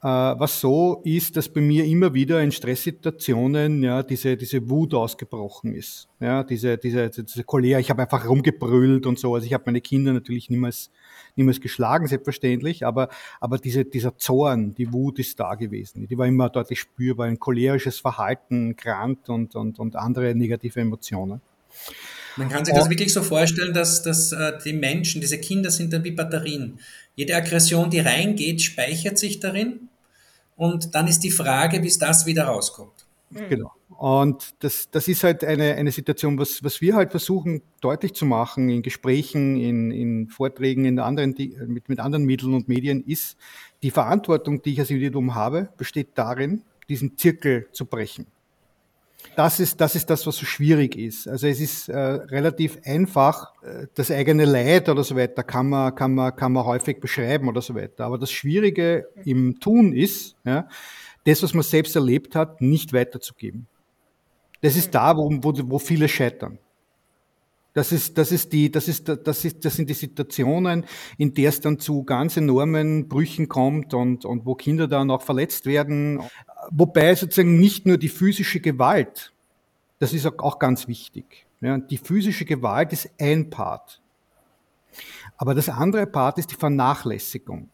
[0.00, 5.74] was so ist, dass bei mir immer wieder in Stresssituationen ja, diese, diese Wut ausgebrochen
[5.74, 6.08] ist.
[6.20, 9.34] Ja, diese, diese, diese Cholera, ich habe einfach rumgebrüllt und so.
[9.34, 10.90] Also ich habe meine Kinder natürlich niemals,
[11.34, 13.08] niemals geschlagen, selbstverständlich, aber,
[13.40, 16.06] aber diese, dieser Zorn, die Wut ist da gewesen.
[16.06, 21.40] Die war immer deutlich spürbar, ein cholerisches Verhalten, Grant und, und, und andere negative Emotionen.
[22.36, 25.92] Man kann sich das wirklich so vorstellen, dass, dass äh, die Menschen, diese Kinder sind
[25.92, 26.78] dann wie Batterien.
[27.16, 29.87] Jede Aggression, die reingeht, speichert sich darin
[30.58, 33.06] Und dann ist die Frage, bis das wieder rauskommt.
[33.30, 33.72] Genau.
[33.88, 38.26] Und das, das ist halt eine, eine Situation, was, was wir halt versuchen deutlich zu
[38.26, 41.34] machen in Gesprächen, in, in Vorträgen, in anderen,
[41.66, 43.36] mit, mit anderen Mitteln und Medien, ist,
[43.82, 48.26] die Verantwortung, die ich als Individuum habe, besteht darin, diesen Zirkel zu brechen.
[49.38, 51.28] Das ist, das ist das, was so schwierig ist.
[51.28, 55.94] Also es ist äh, relativ einfach, äh, das eigene Leid oder so weiter kann man,
[55.94, 58.04] kann, man, kann man häufig beschreiben oder so weiter.
[58.06, 60.66] Aber das Schwierige im Tun ist, ja,
[61.24, 63.68] das, was man selbst erlebt hat, nicht weiterzugeben.
[64.60, 66.58] Das ist da, wo, wo, wo viele scheitern.
[67.74, 70.84] Das ist, das ist die, das ist, das ist, das sind die Situationen,
[71.16, 75.22] in der es dann zu ganz enormen Brüchen kommt und, und wo Kinder dann auch
[75.22, 76.20] verletzt werden.
[76.70, 79.32] Wobei sozusagen nicht nur die physische Gewalt,
[79.98, 81.46] das ist auch ganz wichtig.
[81.60, 84.00] Ja, die physische Gewalt ist ein Part.
[85.36, 87.70] Aber das andere Part ist die Vernachlässigung.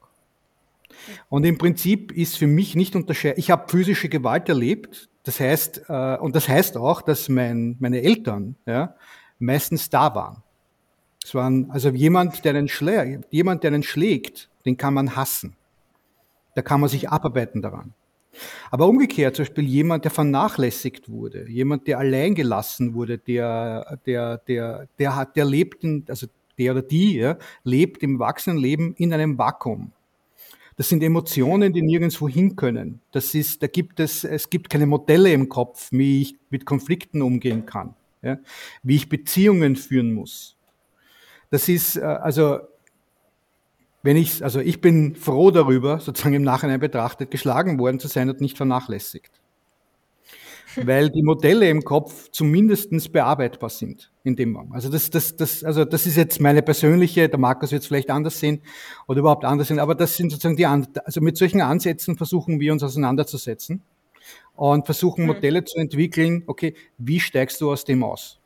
[1.28, 3.38] Und im Prinzip ist für mich nicht unterscheidend.
[3.38, 5.08] Ich habe physische Gewalt erlebt.
[5.24, 8.94] Das heißt, äh, und das heißt auch, dass mein, meine Eltern ja,
[9.38, 10.42] meistens da waren.
[11.22, 12.68] Es waren also jemand, der einen
[13.30, 15.56] jemand, der einen schlägt, den kann man hassen.
[16.54, 17.94] Da kann man sich abarbeiten daran.
[18.70, 24.38] Aber umgekehrt, zum Beispiel jemand, der vernachlässigt wurde, jemand, der allein gelassen wurde, der, der,
[24.38, 26.26] der, der hat, der lebt in, also
[26.58, 29.92] der oder die, ja, lebt im Erwachsenenleben in einem Vakuum.
[30.76, 33.00] Das sind Emotionen, die nirgendwo hin können.
[33.12, 37.22] Das ist, da gibt es, es gibt keine Modelle im Kopf, wie ich mit Konflikten
[37.22, 38.38] umgehen kann, ja?
[38.82, 40.56] wie ich Beziehungen führen muss.
[41.50, 42.58] Das ist, äh, also,
[44.04, 48.30] wenn ich, also ich bin froh darüber, sozusagen im Nachhinein betrachtet, geschlagen worden zu sein
[48.30, 49.40] und nicht vernachlässigt
[50.76, 54.74] weil die Modelle im Kopf zumindestens bearbeitbar sind in dem Moment.
[54.74, 58.10] Also das, das, das, also das ist jetzt meine persönliche, der Markus wird es vielleicht
[58.10, 58.60] anders sehen
[59.06, 62.72] oder überhaupt anders sehen, aber das sind sozusagen die, also mit solchen Ansätzen versuchen wir
[62.72, 63.82] uns auseinanderzusetzen
[64.56, 65.28] und versuchen mhm.
[65.28, 68.40] Modelle zu entwickeln, okay, wie steigst du aus dem aus?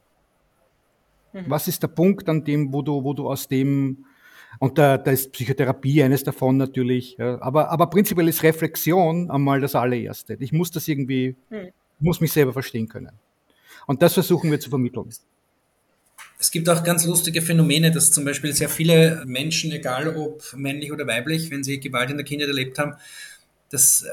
[1.32, 1.44] Mhm.
[1.46, 4.04] Was ist der Punkt an dem, wo du, wo du aus dem
[4.58, 7.16] und da, da ist Psychotherapie eines davon natürlich.
[7.18, 7.40] Ja.
[7.40, 10.36] Aber, aber prinzipiell ist Reflexion einmal das allererste.
[10.40, 13.12] Ich muss das irgendwie mhm muss mich selber verstehen können.
[13.86, 15.10] Und das versuchen wir zu vermitteln.
[16.38, 20.92] Es gibt auch ganz lustige Phänomene, dass zum Beispiel sehr viele Menschen, egal ob männlich
[20.92, 22.94] oder weiblich, wenn sie Gewalt in der Kindheit erlebt haben,
[23.70, 24.08] dass äh,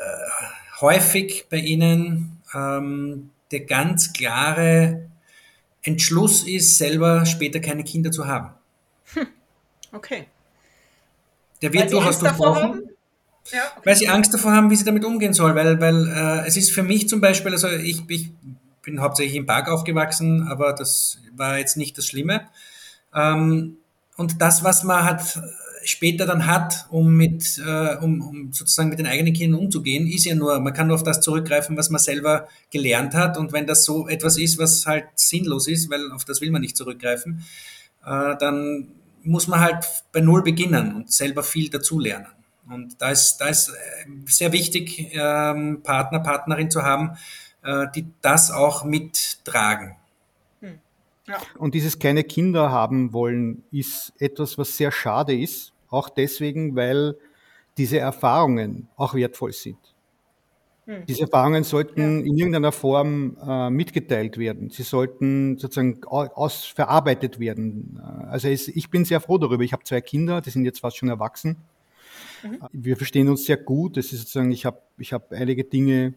[0.81, 5.07] häufig bei ihnen ähm, der ganz klare
[5.83, 8.55] Entschluss ist, selber später keine Kinder zu haben.
[9.13, 9.27] Hm.
[9.91, 10.25] Okay.
[11.65, 12.89] Der wird durchaus durchbrochen.
[13.51, 13.61] Ja.
[13.83, 15.55] Weil sie Angst davor haben, wie sie damit umgehen soll.
[15.55, 18.31] Weil, weil äh, es ist für mich zum Beispiel, also ich, ich
[18.81, 22.41] bin hauptsächlich im Park aufgewachsen, aber das war jetzt nicht das Schlimme.
[23.13, 23.77] Ähm,
[24.17, 25.39] und das, was man hat
[25.83, 30.25] später dann hat, um mit, äh, um, um sozusagen mit den eigenen Kindern umzugehen, ist
[30.25, 33.37] ja nur, man kann nur auf das zurückgreifen, was man selber gelernt hat.
[33.37, 36.61] Und wenn das so etwas ist, was halt sinnlos ist, weil auf das will man
[36.61, 37.45] nicht zurückgreifen,
[38.03, 38.87] äh, dann
[39.25, 42.27] muss man halt bei Null beginnen und selber viel dazulernen.
[42.69, 43.73] Und da ist, da ist äh,
[44.25, 47.17] sehr wichtig, ähm, Partner, Partnerin zu haben,
[47.63, 49.95] äh, die das auch mittragen.
[50.61, 50.79] Hm.
[51.27, 51.37] Ja.
[51.57, 55.73] Und dieses keine Kinder haben wollen, ist etwas, was sehr schade ist.
[55.89, 57.15] Auch deswegen, weil
[57.77, 59.94] diese Erfahrungen auch wertvoll sind.
[60.85, 61.05] Hm.
[61.07, 62.25] Diese Erfahrungen sollten ja.
[62.25, 64.69] in irgendeiner Form äh, mitgeteilt werden.
[64.69, 67.99] Sie sollten sozusagen aus, verarbeitet werden.
[68.29, 69.63] Also es, ich bin sehr froh darüber.
[69.63, 71.57] Ich habe zwei Kinder, die sind jetzt fast schon erwachsen.
[72.43, 72.59] Mhm.
[72.71, 73.97] Wir verstehen uns sehr gut.
[73.97, 76.13] Es ist sozusagen, ich habe ich hab einige Dinge,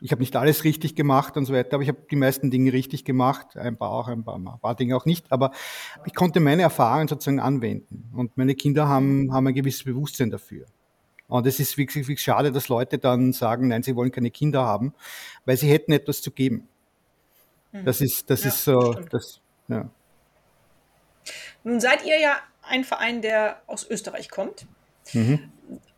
[0.00, 2.72] ich habe nicht alles richtig gemacht und so weiter, aber ich habe die meisten Dinge
[2.74, 5.32] richtig gemacht, ein paar auch, ein paar, ein paar Dinge auch nicht.
[5.32, 5.52] Aber
[6.04, 8.10] ich konnte meine Erfahrungen sozusagen anwenden.
[8.14, 10.66] Und meine Kinder haben, haben ein gewisses Bewusstsein dafür.
[11.28, 14.62] Und es ist wirklich, wirklich schade, dass Leute dann sagen, nein, sie wollen keine Kinder
[14.62, 14.94] haben,
[15.44, 16.68] weil sie hätten etwas zu geben.
[17.72, 17.84] Mhm.
[17.84, 19.90] Das ist, das ja, ist so, das, ja.
[21.64, 24.66] Nun seid ihr ja ein Verein, der aus Österreich kommt.
[25.12, 25.50] Mhm.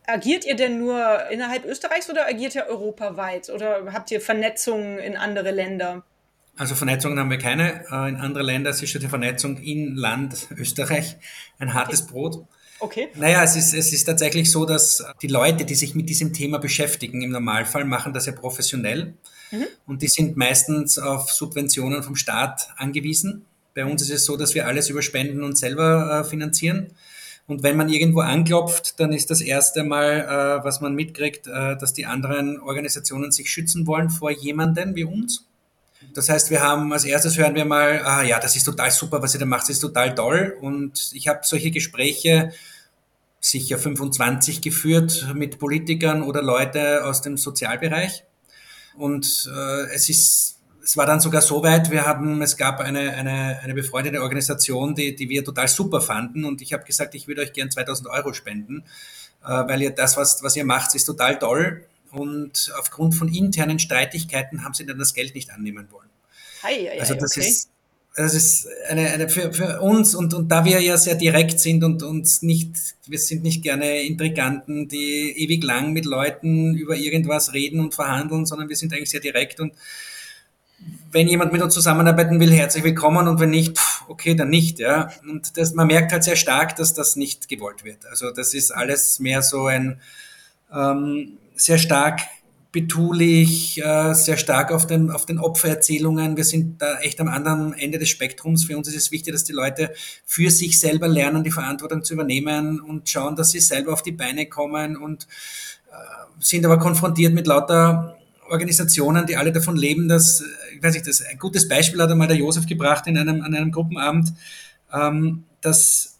[0.07, 3.51] Agiert ihr denn nur innerhalb Österreichs oder agiert ihr europaweit?
[3.51, 6.03] Oder habt ihr Vernetzungen in andere Länder?
[6.57, 7.85] Also Vernetzungen haben wir keine.
[7.91, 11.17] Äh, in andere Länder ist schon die Vernetzung in Land Österreich
[11.59, 12.12] ein hartes okay.
[12.12, 12.47] Brot.
[12.81, 13.09] Okay.
[13.14, 16.59] Naja, es ist, es ist tatsächlich so, dass die Leute, die sich mit diesem Thema
[16.59, 19.14] beschäftigen, im Normalfall machen das ja professionell.
[19.51, 19.67] Mhm.
[19.87, 23.45] Und die sind meistens auf Subventionen vom Staat angewiesen.
[23.75, 26.93] Bei uns ist es so, dass wir alles über Spenden und selber äh, finanzieren.
[27.47, 30.21] Und wenn man irgendwo anklopft, dann ist das erste Mal,
[30.61, 35.05] äh, was man mitkriegt, äh, dass die anderen Organisationen sich schützen wollen vor jemanden wie
[35.05, 35.48] uns.
[36.15, 39.23] Das heißt, wir haben als erstes hören wir mal, ah ja, das ist total super,
[39.23, 40.57] was ihr da macht, das ist total toll.
[40.61, 42.53] Und ich habe solche Gespräche
[43.41, 48.25] sicher 25 geführt mit Politikern oder Leute aus dem Sozialbereich.
[48.97, 50.59] Und äh, es ist
[50.89, 54.95] es war dann sogar so weit, wir haben, es gab eine, eine, eine befreundete Organisation,
[54.95, 58.09] die, die wir total super fanden und ich habe gesagt, ich würde euch gern 2000
[58.09, 58.85] Euro spenden,
[59.45, 63.79] äh, weil ihr das, was, was ihr macht, ist total toll und aufgrund von internen
[63.79, 66.09] Streitigkeiten haben sie dann das Geld nicht annehmen wollen.
[66.62, 67.49] Hi, hi, also das okay.
[67.49, 67.71] ist
[68.18, 71.85] das ist eine, eine für, für uns und, und da wir ja sehr direkt sind
[71.85, 72.71] und uns nicht,
[73.07, 78.44] wir sind nicht gerne Intriganten, die ewig lang mit Leuten über irgendwas reden und verhandeln,
[78.44, 79.73] sondern wir sind eigentlich sehr direkt und
[81.12, 85.11] wenn jemand mit uns zusammenarbeiten will, herzlich willkommen und wenn nicht, okay, dann nicht, ja.
[85.23, 88.05] Und das, man merkt halt sehr stark, dass das nicht gewollt wird.
[88.07, 90.01] Also das ist alles mehr so ein
[90.73, 92.21] ähm, sehr stark
[92.71, 96.37] betulich, äh, sehr stark auf den, auf den Opfererzählungen.
[96.37, 98.64] Wir sind da echt am anderen Ende des Spektrums.
[98.64, 99.92] Für uns ist es wichtig, dass die Leute
[100.27, 104.12] für sich selber lernen, die Verantwortung zu übernehmen und schauen, dass sie selber auf die
[104.12, 105.27] Beine kommen und
[105.90, 105.94] äh,
[106.40, 108.18] sind aber konfrontiert mit lauter
[108.49, 110.44] Organisationen, die alle davon leben, dass,
[110.75, 113.55] ich weiß nicht, das ein gutes Beispiel hat einmal der Josef gebracht in einem, an
[113.55, 114.33] einem Gruppenabend,
[114.92, 116.18] ähm, dass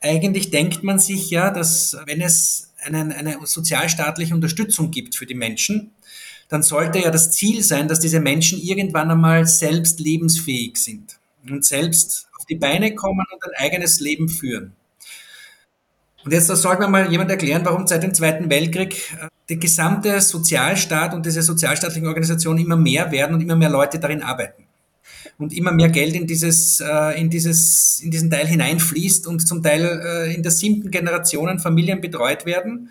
[0.00, 5.34] eigentlich denkt man sich ja, dass wenn es einen, eine sozialstaatliche Unterstützung gibt für die
[5.34, 5.92] Menschen,
[6.48, 11.64] dann sollte ja das Ziel sein, dass diese Menschen irgendwann einmal selbst lebensfähig sind und
[11.64, 14.72] selbst auf die Beine kommen und ein eigenes Leben führen.
[16.24, 20.20] Und jetzt soll mir mal jemand erklären, warum seit dem Zweiten Weltkrieg äh, der gesamte
[20.20, 24.64] Sozialstaat und diese sozialstaatlichen Organisationen immer mehr werden und immer mehr Leute darin arbeiten.
[25.40, 29.62] Und immer mehr Geld in dieses, äh, in dieses, in diesen Teil hineinfließt und zum
[29.62, 32.90] Teil äh, in der siebten Generation Familien betreut werden.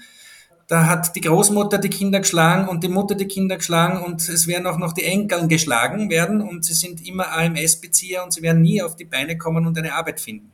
[0.68, 4.46] Da hat die Großmutter die Kinder geschlagen und die Mutter die Kinder geschlagen und es
[4.46, 8.62] werden auch noch die Enkeln geschlagen werden und sie sind immer AMS-Bezieher und sie werden
[8.62, 10.52] nie auf die Beine kommen und eine Arbeit finden.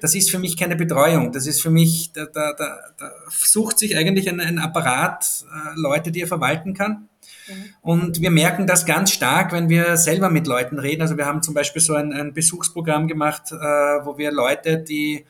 [0.00, 1.32] Das ist für mich keine Betreuung.
[1.32, 5.80] Das ist für mich, da, da, da, da sucht sich eigentlich ein, ein Apparat äh,
[5.80, 7.08] Leute, die er verwalten kann.
[7.48, 7.64] Mhm.
[7.82, 11.02] Und wir merken das ganz stark, wenn wir selber mit Leuten reden.
[11.02, 15.24] Also wir haben zum Beispiel so ein, ein Besuchsprogramm gemacht, äh, wo wir Leute, die,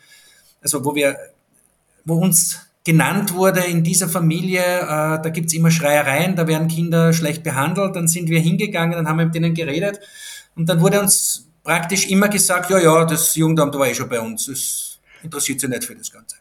[0.63, 1.17] also wo wir,
[2.05, 7.13] wo uns genannt wurde in dieser Familie, äh, da gibt's immer Schreiereien, da werden Kinder
[7.13, 7.97] schlecht behandelt.
[7.97, 10.01] Dann sind wir hingegangen, dann haben wir mit denen geredet
[10.55, 14.21] und dann wurde uns praktisch immer gesagt, ja, ja, das Jugendamt war eh schon bei
[14.21, 16.37] uns, das interessiert sich nicht für das Ganze.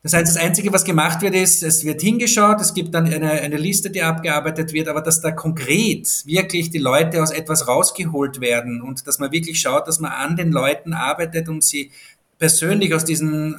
[0.00, 3.32] Das heißt, das Einzige, was gemacht wird, ist, es wird hingeschaut, es gibt dann eine,
[3.32, 8.40] eine Liste, die abgearbeitet wird, aber dass da konkret wirklich die Leute aus etwas rausgeholt
[8.40, 11.90] werden und dass man wirklich schaut, dass man an den Leuten arbeitet, um sie
[12.38, 13.58] persönlich aus diesem äh,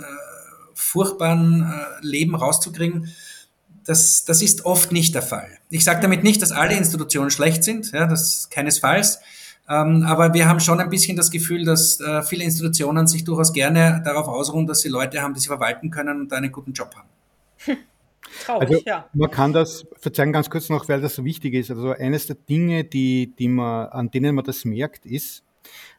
[0.73, 3.13] furchtbaren äh, Leben rauszukriegen,
[3.85, 5.49] das, das ist oft nicht der Fall.
[5.69, 9.19] Ich sage damit nicht, dass alle Institutionen schlecht sind, ja, das keinesfalls.
[9.69, 13.53] Ähm, aber wir haben schon ein bisschen das Gefühl, dass äh, viele Institutionen sich durchaus
[13.53, 16.95] gerne darauf ausruhen, dass sie Leute haben, die sie verwalten können und einen guten Job
[16.95, 17.09] haben.
[17.65, 17.77] Hm.
[18.45, 19.09] Traurig, also, ja.
[19.13, 21.69] Man kann das, verzeihen ganz kurz noch, weil das so wichtig ist.
[21.69, 25.43] Also eines der Dinge, die, die man, an denen man das merkt, ist,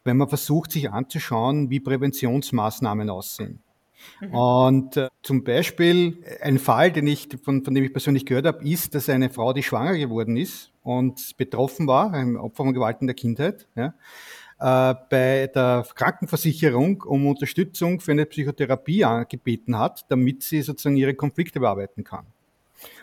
[0.02, 3.62] wenn man versucht, sich anzuschauen, wie Präventionsmaßnahmen aussehen.
[4.20, 4.34] Mhm.
[4.34, 8.64] Und äh, zum Beispiel ein Fall, den ich, von, von dem ich persönlich gehört habe,
[8.64, 12.98] ist, dass eine Frau, die schwanger geworden ist und betroffen war, ein Opfer von Gewalt
[13.00, 13.94] in der Kindheit, ja,
[14.60, 21.14] äh, bei der Krankenversicherung um Unterstützung für eine Psychotherapie gebeten hat, damit sie sozusagen ihre
[21.14, 22.26] Konflikte bearbeiten kann.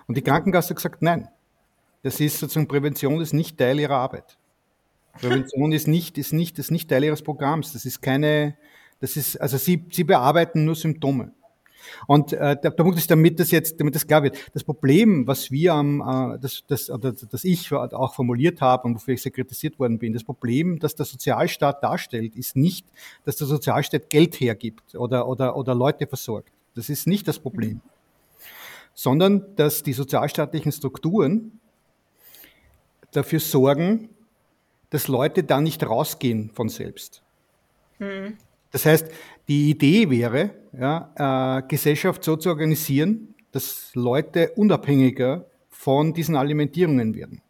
[0.08, 1.30] Und die Krankenkasse hat gesagt, nein,
[2.04, 4.38] das ist sozusagen Prävention ist nicht Teil ihrer Arbeit.
[5.14, 7.74] Prävention ist nicht, ist nicht, ist nicht Teil ihres Programms.
[7.74, 8.56] Das ist keine,
[9.00, 11.32] das ist, also sie, sie bearbeiten nur Symptome.
[12.08, 15.28] Und äh, der, der Punkt ist, damit das jetzt, damit das klar wird, das Problem,
[15.28, 19.22] was wir am, äh, das, das, oder, das ich auch formuliert habe und wofür ich
[19.22, 22.86] sehr kritisiert worden bin, das Problem, das der Sozialstaat darstellt, ist nicht,
[23.26, 26.52] dass der Sozialstaat Geld hergibt oder, oder, oder Leute versorgt.
[26.76, 27.82] Das ist nicht das Problem.
[28.94, 31.60] Sondern, dass die sozialstaatlichen Strukturen
[33.12, 34.10] dafür sorgen,
[34.90, 37.22] dass Leute da nicht rausgehen von selbst.
[37.98, 38.38] Hm.
[38.72, 39.08] Das heißt,
[39.48, 47.16] die Idee wäre, ja, äh, Gesellschaft so zu organisieren, dass Leute unabhängiger von diesen Alimentierungen
[47.16, 47.42] werden.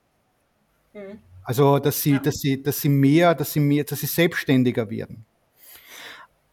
[0.94, 1.20] Mhm.
[1.44, 2.20] Also, dass sie, ja.
[2.20, 5.26] dass sie, dass sie mehr, dass sie mehr, dass sie selbstständiger werden.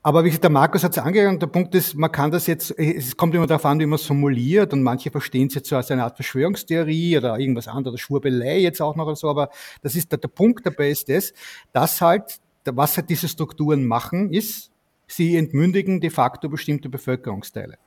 [0.02, 2.78] Aber wie gesagt, der Markus hat es angegangen, der Punkt ist, man kann das jetzt,
[2.78, 5.76] es kommt immer darauf an, wie man es formuliert und manche verstehen es jetzt so
[5.76, 9.48] als eine Art Verschwörungstheorie oder irgendwas anderes, Schwurbelei jetzt auch noch oder so, aber
[9.80, 11.33] das ist, der, der Punkt dabei ist das,
[11.72, 14.70] dass halt was halt diese Strukturen machen, ist,
[15.07, 17.79] sie entmündigen de facto bestimmte Bevölkerungsteile.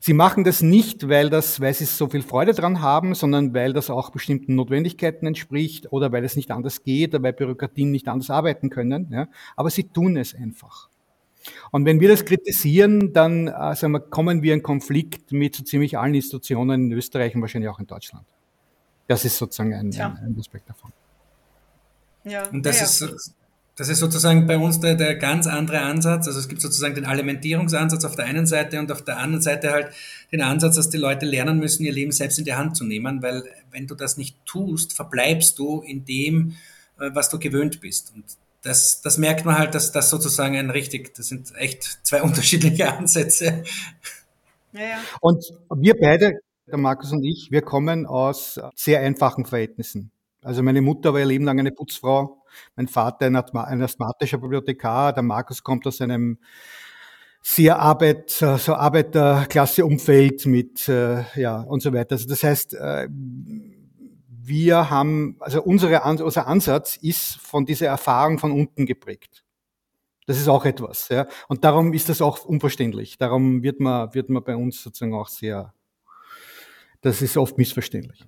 [0.00, 3.72] Sie machen das nicht, weil, das, weil sie so viel Freude dran haben, sondern weil
[3.72, 8.06] das auch bestimmten Notwendigkeiten entspricht oder weil es nicht anders geht oder weil Bürokratien nicht
[8.08, 9.08] anders arbeiten können.
[9.10, 9.26] Ja.
[9.56, 10.88] Aber sie tun es einfach.
[11.72, 15.98] Und wenn wir das kritisieren, dann sagen wir, kommen wir in Konflikt mit so ziemlich
[15.98, 18.24] allen Institutionen in Österreich und wahrscheinlich auch in Deutschland.
[19.08, 20.92] Das ist sozusagen ein, ein, ein Aspekt davon.
[22.24, 22.48] Ja.
[22.48, 23.12] Und das ja, ja.
[23.14, 23.34] ist
[23.78, 26.26] das ist sozusagen bei uns der, der ganz andere Ansatz.
[26.26, 29.70] Also es gibt sozusagen den Alimentierungsansatz auf der einen Seite und auf der anderen Seite
[29.70, 29.92] halt
[30.32, 33.22] den Ansatz, dass die Leute lernen müssen, ihr Leben selbst in die Hand zu nehmen,
[33.22, 36.56] weil wenn du das nicht tust, verbleibst du in dem,
[36.98, 38.12] äh, was du gewöhnt bist.
[38.16, 38.24] Und
[38.62, 42.92] das, das merkt man halt, dass das sozusagen ein richtig, das sind echt zwei unterschiedliche
[42.92, 43.62] Ansätze.
[44.72, 44.98] Ja, ja.
[45.20, 45.44] Und
[45.76, 50.10] wir beide, der Markus und ich, wir kommen aus sehr einfachen Verhältnissen.
[50.42, 52.37] Also meine Mutter war ihr Leben lang eine Putzfrau,
[52.76, 56.38] mein Vater ein, ein asthmatischer Bibliothekar, der Markus kommt aus einem
[57.42, 62.12] sehr Arbeit, so Arbeiterklasse-Umfeld mit, äh, ja, und so weiter.
[62.12, 63.08] Also das heißt, äh,
[64.48, 69.44] wir haben, also unsere, unser Ansatz ist von dieser Erfahrung von unten geprägt.
[70.26, 71.26] Das ist auch etwas, ja.
[71.48, 73.16] Und darum ist das auch unverständlich.
[73.16, 75.72] Darum wird man, wird man bei uns sozusagen auch sehr,
[77.00, 78.26] das ist oft missverständlich.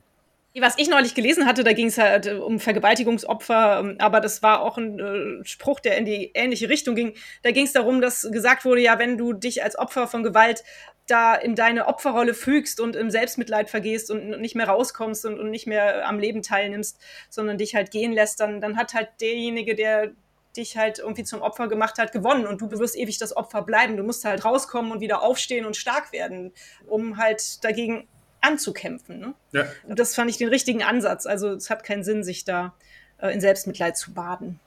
[0.59, 4.43] Was ich neulich gelesen hatte, da ging es halt äh, um Vergewaltigungsopfer, ähm, aber das
[4.43, 7.15] war auch ein äh, Spruch, der in die ähnliche Richtung ging.
[7.43, 10.65] Da ging es darum, dass gesagt wurde, ja, wenn du dich als Opfer von Gewalt
[11.07, 15.51] da in deine Opferrolle fügst und im Selbstmitleid vergehst und nicht mehr rauskommst und, und
[15.51, 19.77] nicht mehr am Leben teilnimmst, sondern dich halt gehen lässt, dann, dann hat halt derjenige,
[19.77, 20.13] der
[20.57, 23.97] dich halt irgendwie zum Opfer gemacht hat, gewonnen und du wirst ewig das Opfer bleiben.
[23.97, 26.53] Du musst halt rauskommen und wieder aufstehen und stark werden,
[26.87, 28.09] um halt dagegen
[28.41, 29.19] anzukämpfen.
[29.19, 29.35] Ne?
[29.53, 29.67] Ja.
[29.87, 31.27] Und das fand ich den richtigen Ansatz.
[31.27, 32.75] Also es hat keinen Sinn, sich da
[33.19, 34.61] äh, in Selbstmitleid zu baden.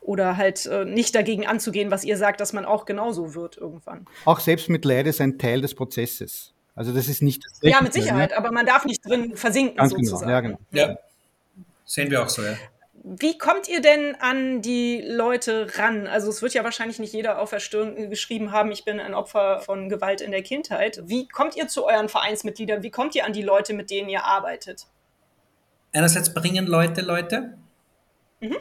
[0.00, 4.06] Oder halt äh, nicht dagegen anzugehen, was ihr sagt, dass man auch genauso wird irgendwann.
[4.24, 6.54] Auch Selbstmitleid ist ein Teil des Prozesses.
[6.76, 8.36] Also das ist nicht das Ja, mit Sicherheit, ne?
[8.36, 10.48] aber man darf nicht drin versinken Ganz genau, sozusagen.
[10.48, 10.94] Genau, ja, genau.
[10.94, 10.98] Ja.
[11.84, 12.56] Sehen wir auch so, ja.
[13.10, 16.06] Wie kommt ihr denn an die Leute ran?
[16.06, 19.14] Also es wird ja wahrscheinlich nicht jeder auf der Stirn geschrieben haben, ich bin ein
[19.14, 21.00] Opfer von Gewalt in der Kindheit.
[21.06, 22.82] Wie kommt ihr zu euren Vereinsmitgliedern?
[22.82, 24.86] Wie kommt ihr an die Leute, mit denen ihr arbeitet?
[25.92, 27.56] Einerseits bringen Leute Leute.
[28.40, 28.58] Mhm.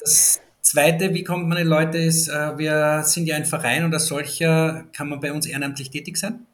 [0.00, 3.84] das Zweite, wie kommt man an die Leute, ist, äh, wir sind ja ein Verein
[3.84, 6.46] und als solcher kann man bei uns ehrenamtlich tätig sein.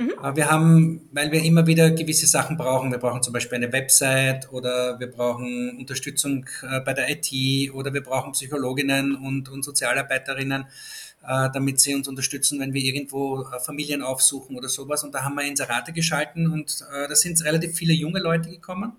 [0.00, 0.34] Mhm.
[0.34, 4.50] Wir haben, weil wir immer wieder gewisse Sachen brauchen, wir brauchen zum Beispiel eine Website
[4.50, 10.62] oder wir brauchen Unterstützung äh, bei der IT oder wir brauchen Psychologinnen und, und Sozialarbeiterinnen,
[10.62, 15.04] äh, damit sie uns unterstützen, wenn wir irgendwo äh, Familien aufsuchen oder sowas.
[15.04, 18.92] Und da haben wir Inserate geschalten und da sind relativ viele junge Leute gekommen.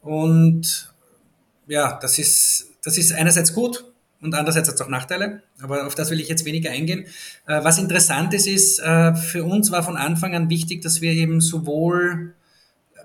[0.00, 0.92] Und
[1.68, 3.91] ja, das ist, das ist einerseits gut,
[4.22, 7.06] und andererseits hat es auch Nachteile, aber auf das will ich jetzt weniger eingehen.
[7.46, 11.12] Äh, was interessant ist, ist, äh, für uns war von Anfang an wichtig, dass wir
[11.12, 12.32] eben sowohl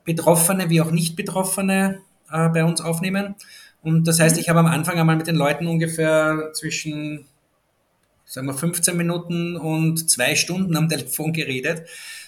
[0.05, 2.01] Betroffene wie auch Nicht-Betroffene
[2.31, 3.35] äh, bei uns aufnehmen.
[3.81, 4.41] Und das heißt, mhm.
[4.41, 7.25] ich habe am Anfang einmal mit den Leuten ungefähr zwischen,
[8.23, 11.81] sagen wir, 15 Minuten und zwei Stunden am Telefon geredet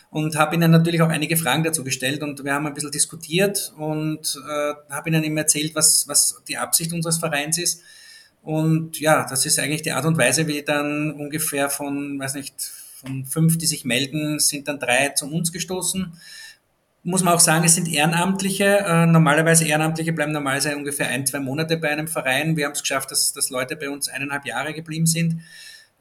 [0.09, 3.71] und habe ihnen natürlich auch einige Fragen dazu gestellt und wir haben ein bisschen diskutiert
[3.77, 7.83] und äh, habe ihnen eben erzählt, was, was die Absicht unseres Vereins ist
[8.49, 12.55] und ja, das ist eigentlich die Art und Weise, wie dann ungefähr von, weiß nicht,
[12.99, 16.11] von fünf, die sich melden, sind dann drei zu uns gestoßen.
[17.03, 18.79] Muss man auch sagen, es sind Ehrenamtliche.
[18.79, 22.57] Äh, normalerweise Ehrenamtliche bleiben normalerweise ungefähr ein, zwei Monate bei einem Verein.
[22.57, 25.41] Wir haben es geschafft, dass, dass Leute bei uns eineinhalb Jahre geblieben sind.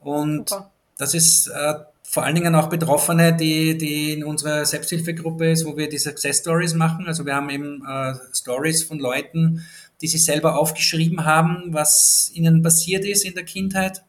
[0.01, 0.71] Und Super.
[0.97, 5.77] das ist äh, vor allen Dingen auch Betroffene, die, die in unserer Selbsthilfegruppe ist, wo
[5.77, 7.07] wir die Success Stories machen.
[7.09, 9.67] Also wir haben eben äh, Stories von Leuten,
[10.01, 14.03] die sie selber aufgeschrieben haben, was ihnen passiert ist in der Kindheit.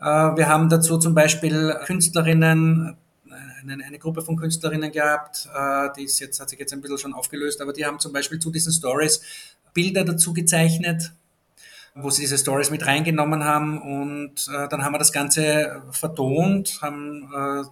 [0.00, 2.96] Äh, wir haben dazu zum Beispiel Künstlerinnen,
[3.66, 6.98] eine, eine Gruppe von Künstlerinnen gehabt, äh, die ist jetzt, hat sich jetzt ein bisschen
[6.98, 9.22] schon aufgelöst, aber die haben zum Beispiel zu diesen Stories
[9.72, 11.12] Bilder dazu gezeichnet,
[11.94, 16.80] wo sie diese Stories mit reingenommen haben und äh, dann haben wir das Ganze vertont,
[16.82, 17.70] haben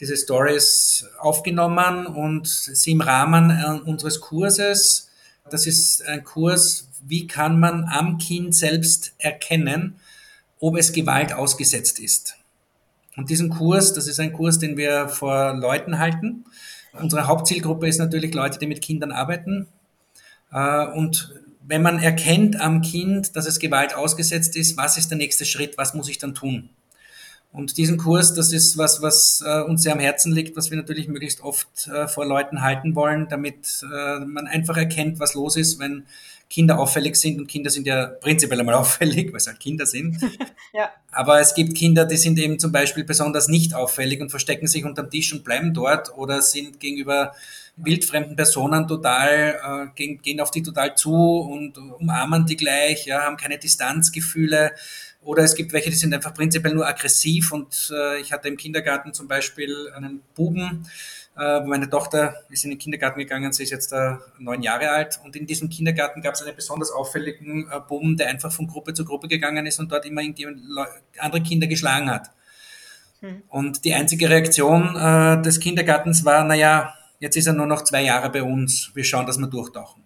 [0.00, 5.09] diese Stories aufgenommen und sie im Rahmen unseres Kurses
[5.50, 9.96] das ist ein Kurs, wie kann man am Kind selbst erkennen,
[10.58, 12.36] ob es Gewalt ausgesetzt ist.
[13.16, 16.44] Und diesen Kurs, das ist ein Kurs, den wir vor Leuten halten.
[16.92, 19.68] Unsere Hauptzielgruppe ist natürlich Leute, die mit Kindern arbeiten.
[20.52, 25.18] Äh, und wenn man erkennt am Kind, dass es Gewalt ausgesetzt ist, was ist der
[25.18, 26.70] nächste Schritt, was muss ich dann tun?
[27.52, 30.76] Und diesen Kurs, das ist was, was äh, uns sehr am Herzen liegt, was wir
[30.76, 35.56] natürlich möglichst oft äh, vor Leuten halten wollen, damit äh, man einfach erkennt, was los
[35.56, 36.06] ist, wenn
[36.48, 37.40] Kinder auffällig sind.
[37.40, 40.18] Und Kinder sind ja prinzipiell einmal auffällig, weil es halt Kinder sind.
[40.72, 40.90] ja.
[41.10, 44.84] Aber es gibt Kinder, die sind eben zum Beispiel besonders nicht auffällig und verstecken sich
[44.84, 47.32] unterm Tisch und bleiben dort oder sind gegenüber
[47.76, 53.22] wildfremden Personen total, äh, gehen, gehen auf die total zu und umarmen die gleich, ja,
[53.22, 54.72] haben keine Distanzgefühle
[55.22, 57.52] Oder es gibt welche, die sind einfach prinzipiell nur aggressiv.
[57.52, 60.86] Und äh, ich hatte im Kindergarten zum Beispiel einen Buben,
[61.38, 65.20] äh, meine Tochter ist in den Kindergarten gegangen, sie ist jetzt äh, neun Jahre alt.
[65.24, 68.94] Und in diesem Kindergarten gab es einen besonders auffälligen äh, Buben, der einfach von Gruppe
[68.94, 70.22] zu Gruppe gegangen ist und dort immer
[71.18, 72.30] andere Kinder geschlagen hat.
[73.20, 73.42] Hm.
[73.48, 78.02] Und die einzige Reaktion äh, des Kindergartens war, naja, jetzt ist er nur noch zwei
[78.02, 79.99] Jahre bei uns, wir schauen, dass wir durchtauchen.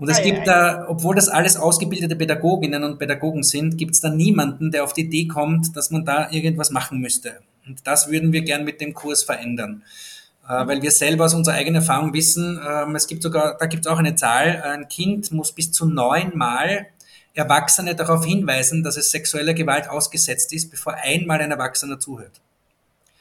[0.00, 3.92] Und es ah, gibt ja, da, obwohl das alles ausgebildete Pädagoginnen und Pädagogen sind, gibt
[3.92, 7.40] es da niemanden, der auf die Idee kommt, dass man da irgendwas machen müsste.
[7.66, 9.82] Und das würden wir gern mit dem Kurs verändern.
[10.48, 13.84] Äh, weil wir selber aus unserer eigenen Erfahrung wissen, ähm, es gibt sogar, da gibt
[13.84, 16.86] es auch eine Zahl, ein Kind muss bis zu neunmal
[17.34, 22.40] Erwachsene darauf hinweisen, dass es sexueller Gewalt ausgesetzt ist, bevor einmal ein Erwachsener zuhört.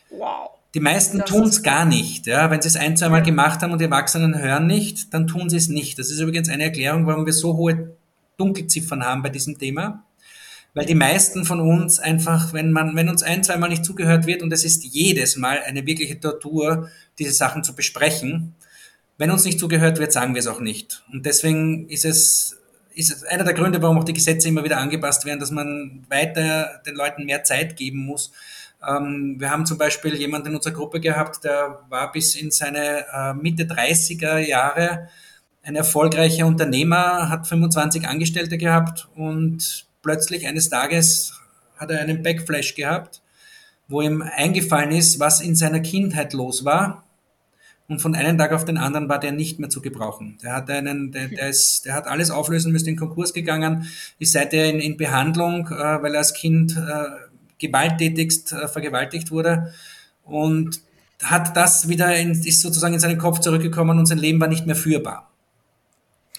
[0.10, 0.52] Wow.
[0.76, 2.28] Die meisten tun es gar nicht.
[2.28, 2.52] Ja?
[2.52, 5.58] Wenn sie es ein, zweimal gemacht haben und die Erwachsenen hören nicht, dann tun sie
[5.58, 5.98] es nicht.
[5.98, 7.96] Das ist übrigens eine Erklärung, warum wir so hohe
[8.38, 10.06] Dunkelziffern haben bei diesem Thema.
[10.76, 14.44] Weil die meisten von uns einfach, wenn man, wenn uns ein, zweimal nicht zugehört wird,
[14.44, 18.54] und es ist jedes Mal eine wirkliche Tortur, diese Sachen zu besprechen,
[19.18, 21.04] wenn uns nicht zugehört wird, sagen wir es auch nicht.
[21.12, 22.58] Und deswegen ist es,
[22.94, 26.06] ist es einer der Gründe, warum auch die Gesetze immer wieder angepasst werden, dass man
[26.08, 28.32] weiter den Leuten mehr Zeit geben muss,
[28.82, 33.34] wir haben zum Beispiel jemanden in unserer Gruppe gehabt, der war bis in seine äh,
[33.34, 35.10] Mitte 30er Jahre
[35.64, 41.34] ein erfolgreicher Unternehmer, hat 25 Angestellte gehabt und plötzlich eines Tages
[41.78, 43.22] hat er einen Backflash gehabt,
[43.88, 47.04] wo ihm eingefallen ist, was in seiner Kindheit los war.
[47.88, 50.38] Und von einem Tag auf den anderen war der nicht mehr zu gebrauchen.
[50.44, 53.88] Der hat einen, der, der, ist, der hat alles auflösen müssen, in Konkurs gegangen,
[54.20, 57.29] ist seitdem in, in Behandlung, äh, weil er als Kind äh,
[57.60, 59.74] gewalttätigst äh, vergewaltigt wurde
[60.24, 60.82] und
[61.22, 64.66] hat das wieder in, ist sozusagen in seinen Kopf zurückgekommen und sein Leben war nicht
[64.66, 65.30] mehr führbar.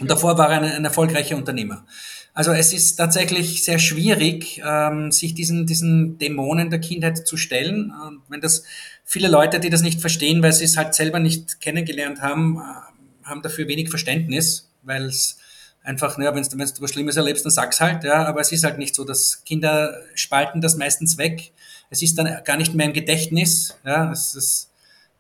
[0.01, 1.85] Und davor war er ein, ein erfolgreicher Unternehmer.
[2.33, 7.93] Also es ist tatsächlich sehr schwierig, ähm, sich diesen, diesen Dämonen der Kindheit zu stellen.
[8.07, 8.63] Und wenn das
[9.05, 13.27] viele Leute, die das nicht verstehen, weil sie es halt selber nicht kennengelernt haben, äh,
[13.29, 15.39] haben dafür wenig Verständnis, weil es
[15.83, 18.79] einfach, naja, wenn du was Schlimmes erlebst, dann sag's halt, ja, aber es ist halt
[18.79, 21.53] nicht so, dass Kinder spalten das meistens weg.
[21.91, 24.71] Es ist dann gar nicht mehr im Gedächtnis, ja, es ist,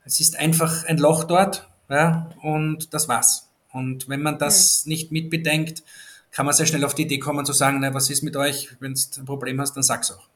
[0.04, 3.48] es ist einfach ein Loch dort, ja, und das war's.
[3.72, 4.90] Und wenn man das mhm.
[4.90, 5.82] nicht mitbedenkt,
[6.30, 8.70] kann man sehr schnell auf die Idee kommen zu sagen, na, was ist mit euch?
[8.78, 10.28] Wenn du ein Problem hast, dann sag's auch.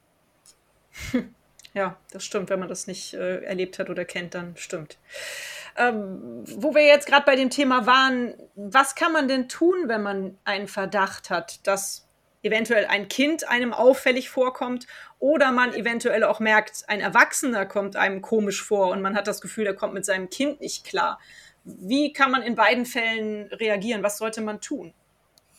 [1.75, 2.51] Ja, das stimmt.
[2.51, 4.97] Wenn man das nicht äh, erlebt hat oder kennt, dann stimmt.
[5.77, 10.03] Ähm, wo wir jetzt gerade bei dem Thema waren, was kann man denn tun, wenn
[10.03, 12.07] man einen Verdacht hat, dass
[12.45, 14.87] eventuell ein Kind einem auffällig vorkommt
[15.18, 19.41] oder man eventuell auch merkt, ein Erwachsener kommt einem komisch vor und man hat das
[19.41, 21.18] Gefühl, er kommt mit seinem Kind nicht klar.
[21.64, 24.03] Wie kann man in beiden Fällen reagieren?
[24.03, 24.93] Was sollte man tun?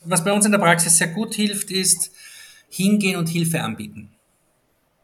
[0.04, 2.12] Was bei uns in der Praxis sehr gut hilft, ist
[2.70, 4.12] hingehen und Hilfe anbieten.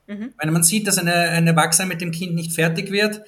[0.07, 0.33] Mhm.
[0.39, 3.23] Wenn man sieht, dass eine, ein Erwachsener mit dem Kind nicht fertig wird,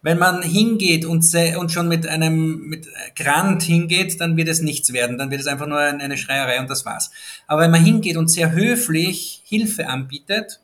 [0.00, 1.24] wenn man hingeht und,
[1.58, 2.86] und schon mit einem mit
[3.16, 5.18] Grant hingeht, dann wird es nichts werden.
[5.18, 7.10] Dann wird es einfach nur eine Schreierei und das war's.
[7.46, 10.60] Aber wenn man hingeht und sehr höflich Hilfe anbietet,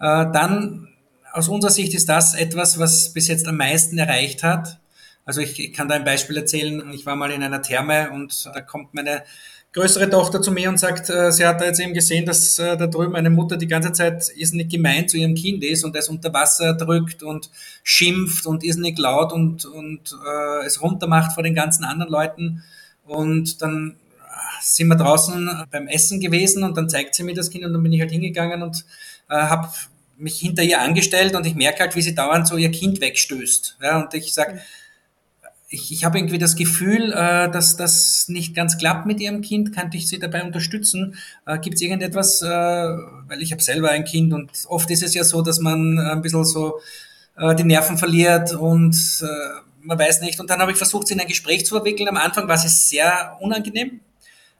[0.00, 0.88] äh, dann
[1.32, 4.78] aus unserer Sicht ist das etwas, was bis jetzt am meisten erreicht hat.
[5.26, 6.90] Also ich, ich kann da ein Beispiel erzählen.
[6.92, 9.24] Ich war mal in einer Therme und da kommt meine
[9.74, 12.76] größere Tochter zu mir und sagt, äh, sie hat da jetzt eben gesehen, dass äh,
[12.76, 16.08] da drüben eine Mutter die ganze Zeit irrsinnig gemein zu ihrem Kind ist und es
[16.08, 17.50] unter Wasser drückt und
[17.82, 22.62] schimpft und irrsinnig laut und, und äh, es runtermacht vor den ganzen anderen Leuten.
[23.04, 23.96] Und dann
[24.60, 27.82] sind wir draußen beim Essen gewesen und dann zeigt sie mir das Kind und dann
[27.82, 28.84] bin ich halt hingegangen und
[29.28, 29.68] äh, habe
[30.16, 33.78] mich hinter ihr angestellt und ich merke halt, wie sie dauernd so ihr Kind wegstößt.
[33.82, 34.60] Ja, und ich sage,
[35.74, 39.74] ich, ich habe irgendwie das Gefühl, äh, dass das nicht ganz klappt mit ihrem Kind.
[39.74, 41.16] Könnte ich sie dabei unterstützen?
[41.46, 45.14] Äh, Gibt es irgendetwas, äh, weil ich habe selber ein Kind und oft ist es
[45.14, 46.80] ja so, dass man ein bisschen so
[47.36, 49.26] äh, die Nerven verliert und äh,
[49.82, 50.40] man weiß nicht.
[50.40, 52.08] Und dann habe ich versucht, sie in ein Gespräch zu verwickeln.
[52.08, 54.00] Am Anfang war es sehr unangenehm,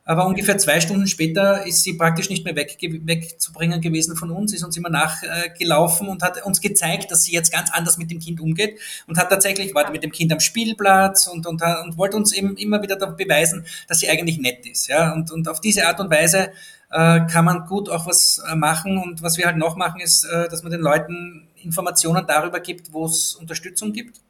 [0.06, 4.52] aber ungefähr zwei Stunden später ist sie praktisch nicht mehr weg, wegzubringen gewesen von uns,
[4.52, 8.18] ist uns immer nachgelaufen und hat uns gezeigt, dass sie jetzt ganz anders mit dem
[8.18, 12.18] Kind umgeht und hat tatsächlich, war mit dem Kind am Spielplatz und, und, und wollte
[12.18, 14.88] uns eben immer wieder beweisen, dass sie eigentlich nett ist.
[14.88, 15.14] Ja?
[15.14, 16.50] Und, und auf diese Art und Weise
[16.90, 20.24] äh, kann man gut auch was äh, machen und was wir halt noch machen, ist,
[20.24, 24.20] äh, dass man den Leuten Informationen darüber gibt, wo es Unterstützung gibt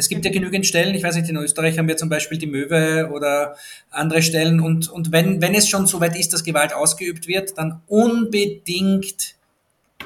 [0.00, 2.46] es gibt ja genügend Stellen, ich weiß nicht, in Österreich haben wir zum Beispiel die
[2.46, 3.54] Möwe oder
[3.90, 7.58] andere Stellen und, und wenn, wenn es schon so weit ist, dass Gewalt ausgeübt wird,
[7.58, 9.34] dann unbedingt,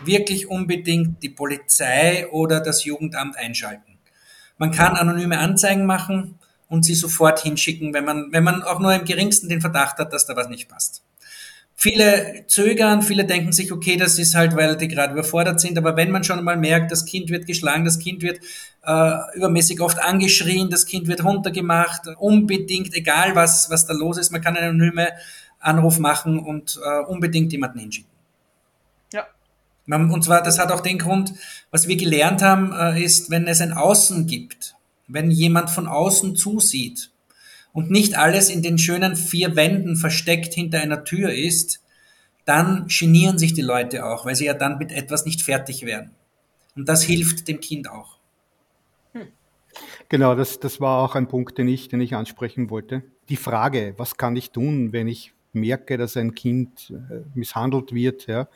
[0.05, 3.99] wirklich unbedingt die Polizei oder das Jugendamt einschalten.
[4.59, 8.93] Man kann anonyme Anzeigen machen und sie sofort hinschicken, wenn man, wenn man auch nur
[8.93, 11.04] im geringsten den Verdacht hat, dass da was nicht passt.
[11.77, 15.77] Viele zögern, viele denken sich, okay, das ist halt, weil die gerade überfordert sind.
[15.77, 18.39] Aber wenn man schon mal merkt, das Kind wird geschlagen, das Kind wird
[18.87, 24.31] äh, übermäßig oft angeschrien, das Kind wird runtergemacht, unbedingt, egal was, was da los ist,
[24.31, 25.09] man kann einen anonyme
[25.59, 28.11] Anruf machen und äh, unbedingt jemanden hinschicken.
[29.13, 29.27] Ja.
[29.87, 31.35] Und zwar, das hat auch den Grund,
[31.71, 34.77] was wir gelernt haben, äh, ist, wenn es ein Außen gibt,
[35.09, 37.11] wenn jemand von außen zusieht,
[37.75, 41.83] und nicht alles in den schönen vier Wänden versteckt hinter einer Tür ist,
[42.47, 46.13] dann genieren sich die Leute auch, weil sie ja dann mit etwas nicht fertig werden.
[46.77, 48.19] Und das hilft dem Kind auch.
[49.13, 49.27] Hm.
[50.09, 53.03] Genau, das, das war auch ein Punkt, den ich, den ich ansprechen wollte.
[53.29, 58.27] Die Frage, was kann ich tun, wenn ich merke, dass ein Kind äh, misshandelt wird,
[58.27, 58.49] ja,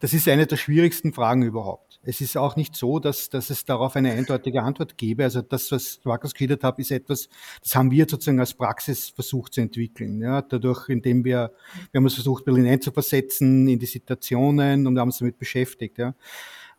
[0.00, 1.91] das ist eine der schwierigsten Fragen überhaupt.
[2.04, 5.22] Es ist auch nicht so, dass, dass es darauf eine eindeutige Antwort gäbe.
[5.22, 7.28] Also das, was Markus geschildert hat, ist etwas,
[7.62, 10.20] das haben wir sozusagen als Praxis versucht zu entwickeln.
[10.20, 11.52] Ja, dadurch, indem wir,
[11.92, 15.98] wir haben uns versucht, Berlin einzuversetzen in die Situationen und haben uns damit beschäftigt.
[15.98, 16.14] Ja.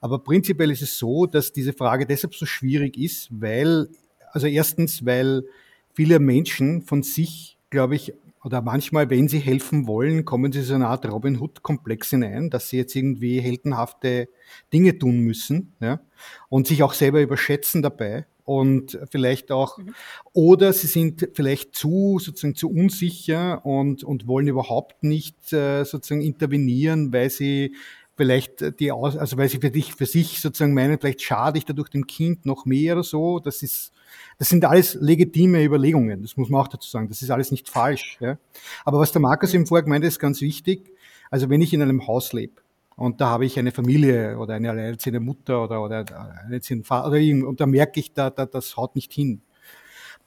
[0.01, 3.87] Aber prinzipiell ist es so, dass diese Frage deshalb so schwierig ist, weil,
[4.33, 5.45] also erstens, weil
[5.93, 8.13] viele Menschen von sich, glaube ich,
[8.43, 12.69] oder manchmal, wenn sie helfen wollen, kommen sie so eine Art Robin Hood-Komplex hinein, dass
[12.69, 14.29] sie jetzt irgendwie heldenhafte
[14.71, 16.01] Dinge tun müssen ja,
[16.49, 19.93] und sich auch selber überschätzen dabei und vielleicht auch, mhm.
[20.33, 26.21] oder sie sind vielleicht zu, sozusagen zu unsicher und, und wollen überhaupt nicht äh, sozusagen
[26.21, 27.75] intervenieren, weil sie
[28.15, 31.89] vielleicht die, also weil sie für dich, für sich sozusagen meinen, vielleicht schade ich dadurch
[31.89, 33.39] dem Kind noch mehr oder so.
[33.39, 33.91] Das ist,
[34.37, 36.21] das sind alles legitime Überlegungen.
[36.21, 37.07] Das muss man auch dazu sagen.
[37.07, 38.17] Das ist alles nicht falsch.
[38.19, 38.37] Ja.
[38.85, 40.91] Aber was der Markus eben vorher gemeint hat, ist ganz wichtig.
[41.31, 42.61] Also wenn ich in einem Haus lebe
[42.95, 46.05] und da habe ich eine Familie oder eine alleinerziehende Mutter oder, oder
[46.45, 49.41] einen Vater und da merke ich, da, da, das haut nicht hin.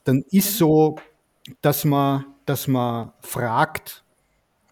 [0.02, 0.96] Dann ist so,
[1.60, 4.04] dass man, dass man fragt,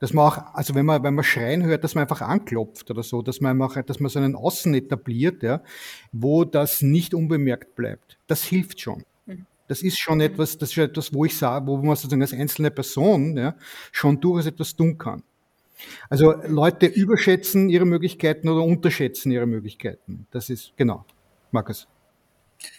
[0.01, 3.03] dass man auch, also wenn man, wenn man schreien hört, dass man einfach anklopft oder
[3.03, 5.63] so, dass man einfach, dass man so einen Außen etabliert, ja,
[6.13, 8.19] wo das nicht unbemerkt bleibt.
[8.27, 9.05] Das hilft schon.
[9.27, 9.47] Mhm.
[9.69, 12.71] Das ist schon etwas, das ist etwas, wo ich sage, wo man sozusagen als einzelne
[12.71, 13.55] Person ja,
[13.93, 15.23] schon durchaus etwas tun kann.
[16.09, 20.27] Also Leute überschätzen ihre Möglichkeiten oder unterschätzen ihre Möglichkeiten.
[20.31, 21.05] Das ist genau.
[21.51, 21.89] Markus.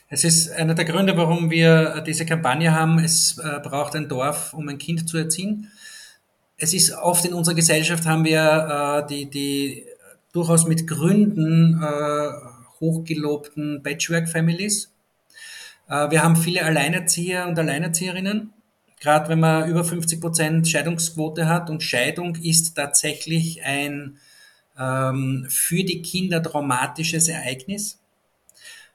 [0.09, 2.99] Es ist einer der Gründe, warum wir diese Kampagne haben.
[2.99, 5.71] Es äh, braucht ein Dorf, um ein Kind zu erziehen
[6.57, 9.85] es ist oft in unserer Gesellschaft haben wir äh, die, die
[10.31, 12.29] durchaus mit Gründen äh,
[12.79, 14.91] hochgelobten Patchwork-Families.
[15.89, 18.53] Äh, wir haben viele Alleinerzieher und Alleinerzieherinnen,
[18.99, 24.17] gerade wenn man über 50 Prozent Scheidungsquote hat und Scheidung ist tatsächlich ein
[24.77, 27.99] ähm, für die Kinder traumatisches Ereignis.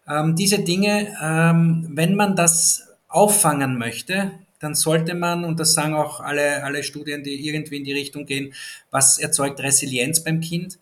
[0.08, 5.94] Ähm, diese Dinge, ähm, wenn man das auffangen möchte, dann sollte man, und das sagen
[5.94, 8.52] auch alle, alle Studien, die irgendwie in die Richtung gehen,
[8.90, 10.78] was erzeugt Resilienz beim Kind,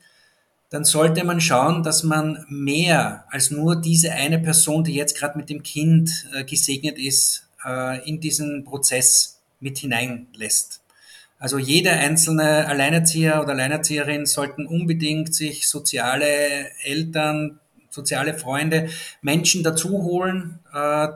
[0.71, 5.39] dann sollte man schauen, dass man mehr als nur diese eine Person, die jetzt gerade
[5.39, 10.83] mit dem Kind äh, gesegnet ist, äh, in diesen Prozess mit hineinlässt.
[11.39, 16.27] Also jeder einzelne Alleinerzieher oder Alleinerzieherin sollten unbedingt sich soziale
[16.83, 17.61] Eltern,
[17.91, 18.91] soziale Freunde,
[19.23, 21.09] Menschen dazu holen, äh,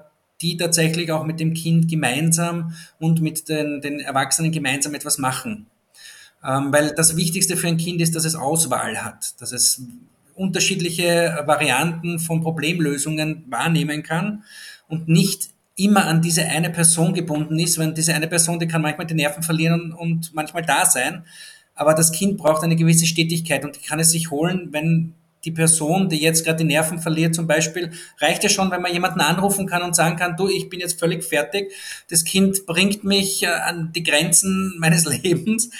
[0.43, 5.67] die tatsächlich auch mit dem Kind gemeinsam und mit den, den Erwachsenen gemeinsam etwas machen.
[6.45, 9.83] Ähm, weil das Wichtigste für ein Kind ist, dass es Auswahl hat, dass es
[10.35, 14.43] unterschiedliche Varianten von Problemlösungen wahrnehmen kann
[14.89, 18.83] und nicht immer an diese eine Person gebunden ist, wenn diese eine Person, die kann
[18.83, 21.25] manchmal die Nerven verlieren und manchmal da sein,
[21.75, 25.15] aber das Kind braucht eine gewisse Stetigkeit und die kann es sich holen, wenn
[25.45, 28.93] die Person, die jetzt gerade die Nerven verliert zum Beispiel, reicht ja schon, wenn man
[28.93, 31.73] jemanden anrufen kann und sagen kann, du, ich bin jetzt völlig fertig,
[32.09, 35.71] das Kind bringt mich äh, an die Grenzen meines Lebens,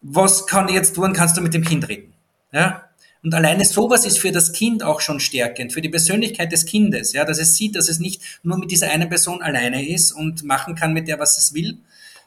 [0.00, 2.12] was kann ich jetzt tun, kannst du mit dem Kind reden.
[2.52, 2.84] Ja?
[3.22, 7.12] Und alleine sowas ist für das Kind auch schon stärkend, für die Persönlichkeit des Kindes,
[7.12, 10.44] ja, dass es sieht, dass es nicht nur mit dieser einen Person alleine ist und
[10.44, 11.78] machen kann mit der, was es will.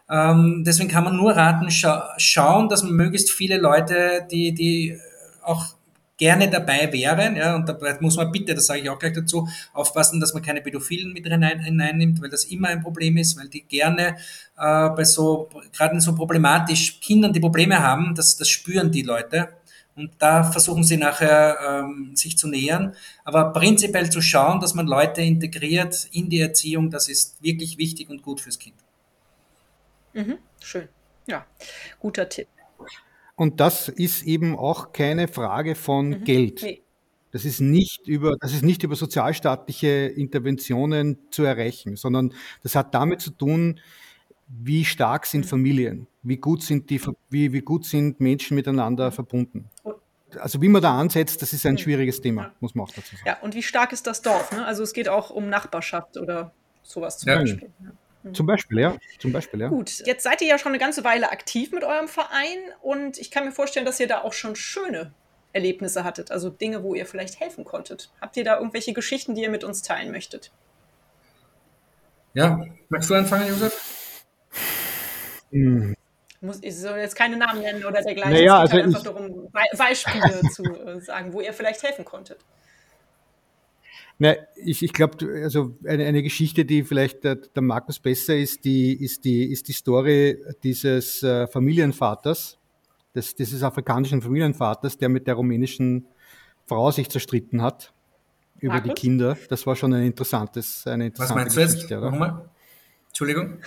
[0.09, 4.97] Ähm, deswegen kann man nur raten, scha schauen, dass man möglichst viele Leute, die, die
[5.41, 5.75] auch
[6.21, 7.35] gerne dabei wären.
[7.35, 10.43] Ja, und da muss man bitte, das sage ich auch gleich dazu, aufpassen, dass man
[10.43, 14.17] keine Pädophilen mit hineinnimmt, weil das immer ein Problem ist, weil die gerne
[14.55, 19.49] äh, bei so, gerade so problematisch Kindern, die Probleme haben, das, das spüren die Leute.
[19.95, 22.95] Und da versuchen sie nachher ähm, sich zu nähern.
[23.23, 28.11] Aber prinzipiell zu schauen, dass man Leute integriert in die Erziehung, das ist wirklich wichtig
[28.11, 28.75] und gut fürs Kind.
[30.13, 30.87] Mhm, schön.
[31.25, 31.47] Ja,
[31.99, 32.47] guter Tipp.
[33.41, 36.23] Und das ist eben auch keine Frage von mhm.
[36.25, 36.63] Geld.
[37.31, 42.93] Das ist nicht über, das ist nicht über sozialstaatliche Interventionen zu erreichen, sondern das hat
[42.93, 43.79] damit zu tun,
[44.47, 49.71] wie stark sind Familien, wie gut sind die, wie, wie gut sind Menschen miteinander verbunden.
[50.39, 52.51] Also wie man da ansetzt, das ist ein schwieriges Thema, ja.
[52.59, 53.23] muss man auch dazu sagen.
[53.25, 54.51] Ja, und wie stark ist das Dorf?
[54.51, 54.63] Ne?
[54.67, 57.39] Also es geht auch um Nachbarschaft oder sowas zum ja.
[57.39, 57.71] Beispiel.
[57.83, 57.91] Ja.
[58.23, 58.33] Mhm.
[58.33, 58.97] Zum Beispiel, ja.
[59.19, 59.67] Zum Beispiel, ja.
[59.67, 63.31] Gut, jetzt seid ihr ja schon eine ganze Weile aktiv mit eurem Verein und ich
[63.31, 65.13] kann mir vorstellen, dass ihr da auch schon schöne
[65.53, 68.11] Erlebnisse hattet, also Dinge, wo ihr vielleicht helfen konntet.
[68.21, 70.51] Habt ihr da irgendwelche Geschichten, die ihr mit uns teilen möchtet?
[72.33, 74.25] Ja, möchtest du anfangen, Josef?
[75.51, 75.95] Hm.
[76.39, 78.33] Muss, ich soll jetzt keine Namen nennen oder dergleichen.
[78.33, 81.83] Naja, es geht also halt einfach darum, Be Beispiele zu äh, sagen, wo ihr vielleicht
[81.83, 82.39] helfen konntet.
[84.21, 88.63] Na, ich, ich glaube, also eine, eine Geschichte, die vielleicht der, der, Markus besser ist,
[88.65, 92.59] die, ist, die, ist die Story dieses äh, Familienvaters,
[93.15, 96.05] des, dieses afrikanischen Familienvaters, der mit der rumänischen
[96.67, 97.93] Frau sich zerstritten hat
[98.59, 98.93] über Markus?
[98.93, 99.35] die Kinder.
[99.49, 102.11] Das war schon ein interessantes, eine interessante Was meinst Geschichte, du jetzt?
[102.11, 102.49] Nochmal?
[103.07, 103.57] Entschuldigung?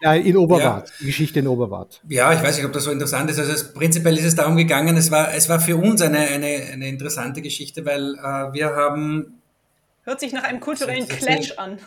[0.00, 1.06] Ja, in Oberwart, ja.
[1.06, 2.00] Geschichte in Oberwart.
[2.08, 3.38] Ja, ich weiß nicht, ob das so interessant ist.
[3.38, 6.46] Also es, prinzipiell ist es darum gegangen, es war, es war für uns eine, eine,
[6.72, 9.40] eine interessante Geschichte, weil äh, wir haben...
[10.04, 11.78] Hört sich nach einem kulturellen Clash an.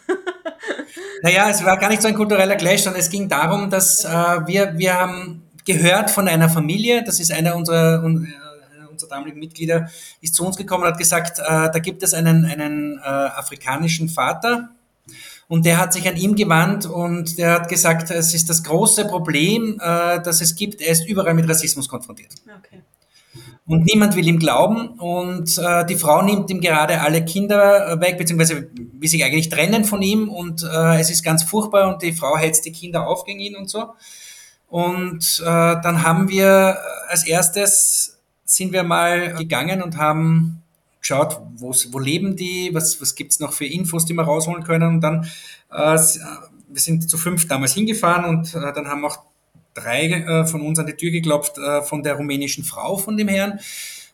[1.24, 4.10] naja, es war gar nicht so ein kultureller Clash, sondern es ging darum, dass äh,
[4.10, 9.40] wir, wir haben gehört von einer Familie, das ist einer unserer, un, äh, unserer damaligen
[9.40, 9.90] Mitglieder,
[10.20, 14.10] ist zu uns gekommen und hat gesagt, äh, da gibt es einen, einen äh, afrikanischen
[14.10, 14.70] Vater,
[15.52, 19.04] und der hat sich an ihm gewandt und der hat gesagt, es ist das große
[19.04, 20.80] Problem, äh, das es gibt.
[20.80, 22.32] Er ist überall mit Rassismus konfrontiert.
[22.46, 22.84] Okay.
[23.66, 28.18] Und niemand will ihm glauben und äh, die Frau nimmt ihm gerade alle Kinder weg,
[28.18, 32.14] beziehungsweise will sich eigentlich trennen von ihm und äh, es ist ganz furchtbar und die
[32.14, 33.90] Frau hetzt die Kinder auf gegen ihn und so.
[34.70, 36.78] Und äh, dann haben wir
[37.10, 40.61] als erstes sind wir mal gegangen und haben
[41.02, 44.96] geschaut, wo leben die, was, was gibt's noch für Infos, die wir rausholen können.
[44.96, 45.26] Und dann,
[45.72, 49.20] äh, wir sind zu fünf damals hingefahren und äh, dann haben auch
[49.74, 53.28] drei äh, von uns an die Tür geklopft äh, von der rumänischen Frau von dem
[53.28, 53.60] Herrn.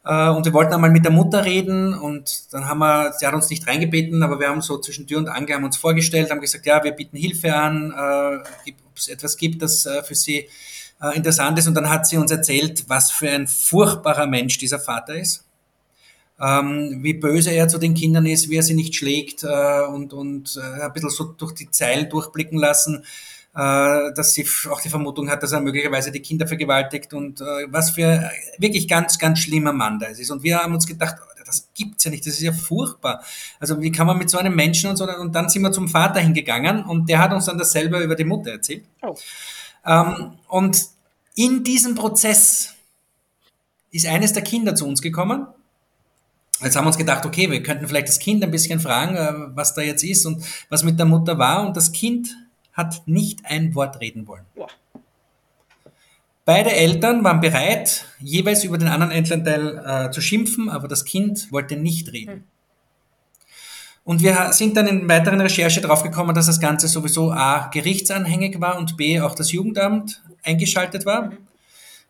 [0.06, 3.34] Äh, und wir wollten einmal mit der Mutter reden und dann haben wir, sie hat
[3.34, 6.42] uns nicht reingebeten, aber wir haben so zwischen Tür und Angel haben uns vorgestellt, haben
[6.42, 10.48] gesagt, ja, wir bieten Hilfe an, äh, ob es etwas gibt, das äh, für sie
[11.02, 11.68] äh, interessant ist.
[11.68, 15.47] Und dann hat sie uns erzählt, was für ein furchtbarer Mensch dieser Vater ist
[16.40, 20.14] ähm, wie böse er zu den Kindern ist, wie er sie nicht schlägt äh, und,
[20.14, 23.04] und äh, ein bisschen so durch die Zeilen durchblicken lassen,
[23.56, 27.66] äh, dass sie auch die Vermutung hat, dass er möglicherweise die Kinder vergewaltigt und äh,
[27.70, 28.30] was für
[28.60, 30.30] wirklich ganz, ganz schlimmer Mann da ist.
[30.30, 33.24] Und wir haben uns gedacht, das gibt's ja nicht, das ist ja furchtbar.
[33.60, 35.88] Also wie kann man mit so einem Menschen und so, und dann sind wir zum
[35.88, 38.84] Vater hingegangen und der hat uns dann dasselbe über die Mutter erzählt.
[39.02, 39.16] Oh.
[39.86, 40.84] Ähm, und
[41.36, 42.76] in diesem Prozess
[43.92, 45.48] ist eines der Kinder zu uns gekommen
[46.62, 49.56] Jetzt haben wir uns gedacht, okay, wir könnten vielleicht das Kind ein bisschen fragen, äh,
[49.56, 51.66] was da jetzt ist und was mit der Mutter war.
[51.66, 52.30] Und das Kind
[52.74, 54.46] hat nicht ein Wort reden wollen.
[54.56, 54.70] Boah.
[56.46, 61.52] Beide Eltern waren bereit, jeweils über den anderen Elternteil äh, zu schimpfen, aber das Kind
[61.52, 62.32] wollte nicht reden.
[62.32, 62.44] Hm.
[64.06, 68.78] Und wir sind dann in weiteren Recherche draufgekommen, dass das Ganze sowieso A, gerichtsanhängig war
[68.78, 71.24] und B, auch das Jugendamt eingeschaltet war.
[71.24, 71.38] Mhm.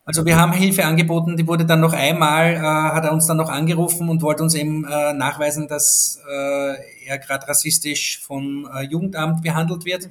[0.08, 3.36] Also wir haben Hilfe angeboten, die wurde dann noch einmal, äh, hat er uns dann
[3.36, 8.84] noch angerufen und wollte uns eben äh, nachweisen, dass äh, er gerade rassistisch vom äh,
[8.84, 10.08] Jugendamt behandelt wird.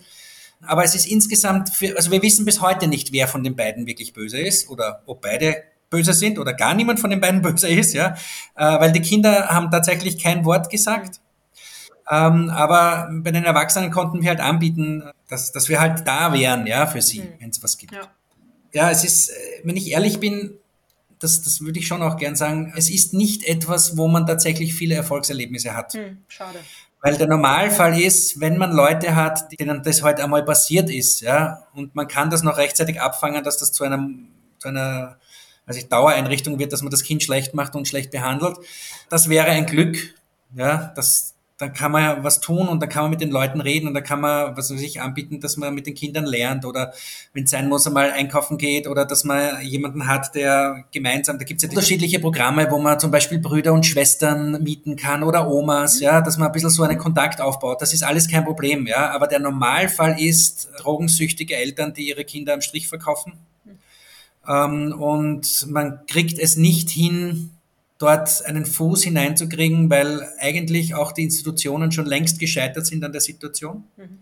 [0.62, 3.88] Aber es ist insgesamt, für, also wir wissen bis heute nicht, wer von den beiden
[3.88, 7.68] wirklich böse ist oder ob beide böse sind oder gar niemand von den beiden böse
[7.68, 8.16] ist, ja,
[8.56, 11.22] äh, weil die Kinder haben tatsächlich kein Wort gesagt.
[12.08, 16.68] Ähm, aber bei den Erwachsenen konnten wir halt anbieten, dass, dass wir halt da wären,
[16.68, 17.34] ja, für sie, mhm.
[17.40, 17.94] wenn es was gibt.
[17.94, 18.08] Ja
[18.74, 20.58] ja, es ist, äh, wenn ich ehrlich bin,
[21.20, 24.76] das, das würde ich schon auch gern sagen, es ist nicht etwas, wo man tatsächlich
[24.76, 25.94] viele Erfolgserlebnisse hat.
[25.94, 26.60] Hm, schade.
[27.02, 31.64] Weil der Normalfall ist, wenn man Leute hat, denen das heute einmal passiert ist, ja,
[31.74, 35.18] und man kann das noch rechtzeitig abfangen, dass das zu einem, zu einer,
[35.66, 38.58] also Dauereinrichtung wird, dass man das Kind schlecht macht und schlecht behandelt.
[39.10, 39.98] Das wäre ein Glück,
[40.56, 43.62] ja, das, dann kann man ja was tun und dann kann man mit den Leuten
[43.62, 46.66] reden und dann kann man, was weiß ich, anbieten, dass man mit den Kindern lernt
[46.66, 46.94] oder
[47.34, 51.46] wenn es sein muss, einmal einkaufen geht oder dass man jemanden hat, der gemeinsam, da
[51.46, 55.50] gibt es ja unterschiedliche Programme, wo man zum Beispiel Brüder und Schwestern mieten kann oder
[55.50, 57.82] Omas, ja, dass man ein bisschen so einen Kontakt aufbaut.
[57.82, 62.54] Das ist alles kein Problem, ja, aber der Normalfall ist drogensüchtige Eltern, die ihre Kinder
[62.54, 63.34] am Strich verkaufen.
[64.48, 67.57] Ähm, und man kriegt es nicht hin,
[67.98, 73.22] dort einen Fuß hineinzukriegen, weil eigentlich auch die Institutionen schon längst gescheitert sind an der
[73.22, 73.86] Situation.
[73.98, 74.20] Mhm.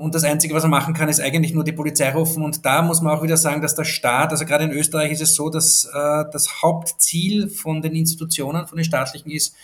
[0.00, 2.42] Und das Einzige, was man machen kann, ist eigentlich nur die Polizei rufen.
[2.42, 5.22] Und da muss man auch wieder sagen, dass der Staat, also gerade in Österreich ist
[5.22, 9.54] es so, dass äh, das Hauptziel von den Institutionen, von den staatlichen ist,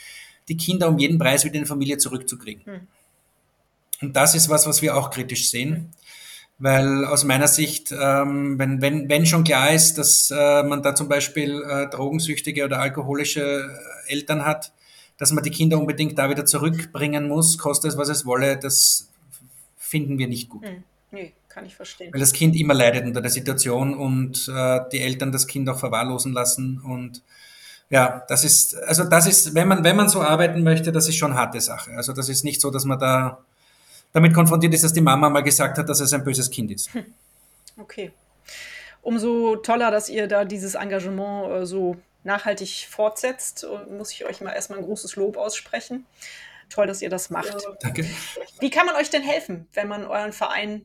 [0.49, 2.63] die Kinder um jeden Preis wieder in die Familie zurückzukriegen.
[2.65, 2.87] Mhm.
[4.03, 5.91] Und das ist was, was wir auch kritisch sehen.
[6.61, 10.95] Weil aus meiner Sicht, ähm, wenn, wenn, wenn schon klar ist, dass äh, man da
[10.95, 13.71] zum Beispiel äh, drogensüchtige oder alkoholische
[14.07, 14.73] Eltern hat,
[15.17, 19.09] dass man die Kinder unbedingt da wieder zurückbringen muss, koste es, was es wolle, das
[19.79, 20.67] finden wir nicht gut.
[20.67, 20.85] Hm.
[21.13, 22.13] Nee, kann ich verstehen.
[22.13, 25.79] Weil das Kind immer leidet unter der Situation und äh, die Eltern das Kind auch
[25.79, 27.23] verwahrlosen lassen und
[27.89, 31.17] ja, das ist, also das ist, wenn man, wenn man so arbeiten möchte, das ist
[31.17, 31.91] schon harte Sache.
[31.93, 33.45] Also das ist nicht so, dass man da
[34.13, 36.93] damit konfrontiert ist, dass die Mama mal gesagt hat, dass es ein böses Kind ist.
[36.95, 37.15] Hm.
[37.79, 38.13] Okay.
[39.03, 44.41] Umso toller, dass ihr da dieses Engagement äh, so nachhaltig fortsetzt, und muss ich euch
[44.41, 46.07] mal erstmal ein großes Lob aussprechen.
[46.69, 47.57] Toll, dass ihr das macht.
[47.81, 48.05] Danke.
[48.61, 50.85] Wie kann man euch denn helfen, wenn man euren Verein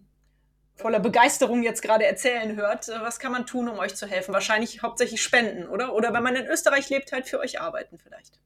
[0.75, 2.87] voller Begeisterung jetzt gerade erzählen hört?
[2.87, 4.33] Was kann man tun, um euch zu helfen?
[4.33, 5.93] Wahrscheinlich hauptsächlich spenden, oder?
[5.93, 8.39] Oder wenn man in Österreich lebt, halt für euch arbeiten vielleicht.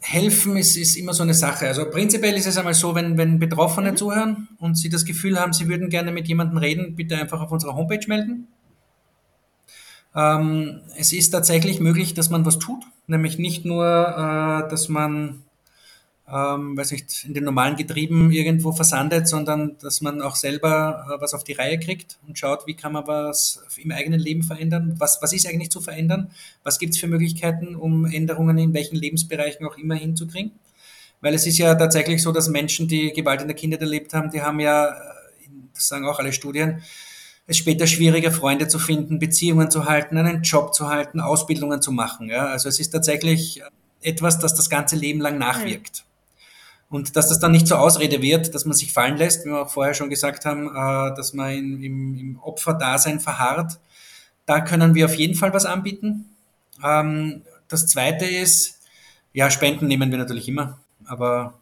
[0.00, 1.66] Helfen ist, ist immer so eine Sache.
[1.68, 3.96] Also prinzipiell ist es einmal so, wenn, wenn Betroffene mhm.
[3.96, 7.52] zuhören und sie das Gefühl haben, sie würden gerne mit jemandem reden, bitte einfach auf
[7.52, 8.48] unserer Homepage melden.
[10.14, 15.42] Ähm, es ist tatsächlich möglich, dass man was tut, nämlich nicht nur, äh, dass man
[16.32, 21.20] ähm, weiß nicht, in den normalen Getrieben irgendwo versandet, sondern dass man auch selber äh,
[21.20, 24.94] was auf die Reihe kriegt und schaut, wie kann man was im eigenen Leben verändern,
[24.98, 26.30] was, was ist eigentlich zu verändern,
[26.62, 30.52] was gibt es für Möglichkeiten, um Änderungen in welchen Lebensbereichen auch immer hinzukriegen.
[31.20, 34.30] Weil es ist ja tatsächlich so, dass Menschen, die Gewalt in der Kindheit erlebt haben,
[34.30, 34.94] die haben ja,
[35.74, 36.82] das sagen auch alle Studien,
[37.46, 41.90] es später schwieriger, Freunde zu finden, Beziehungen zu halten, einen Job zu halten, Ausbildungen zu
[41.90, 42.28] machen.
[42.28, 42.46] Ja?
[42.46, 43.60] Also es ist tatsächlich
[44.00, 46.04] etwas, das das ganze Leben lang nachwirkt.
[46.90, 49.62] Und dass das dann nicht zur Ausrede wird, dass man sich fallen lässt, wie wir
[49.62, 53.78] auch vorher schon gesagt haben, äh, dass man im, im Opferdasein verharrt.
[54.44, 56.26] Da können wir auf jeden Fall was anbieten.
[56.84, 58.80] Ähm, das Zweite ist,
[59.32, 61.54] ja, Spenden nehmen wir natürlich immer, aber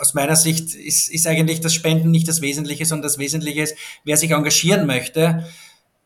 [0.00, 3.76] aus meiner Sicht ist, ist eigentlich das Spenden nicht das Wesentliche, sondern das Wesentliche ist,
[4.04, 5.44] wer sich engagieren möchte,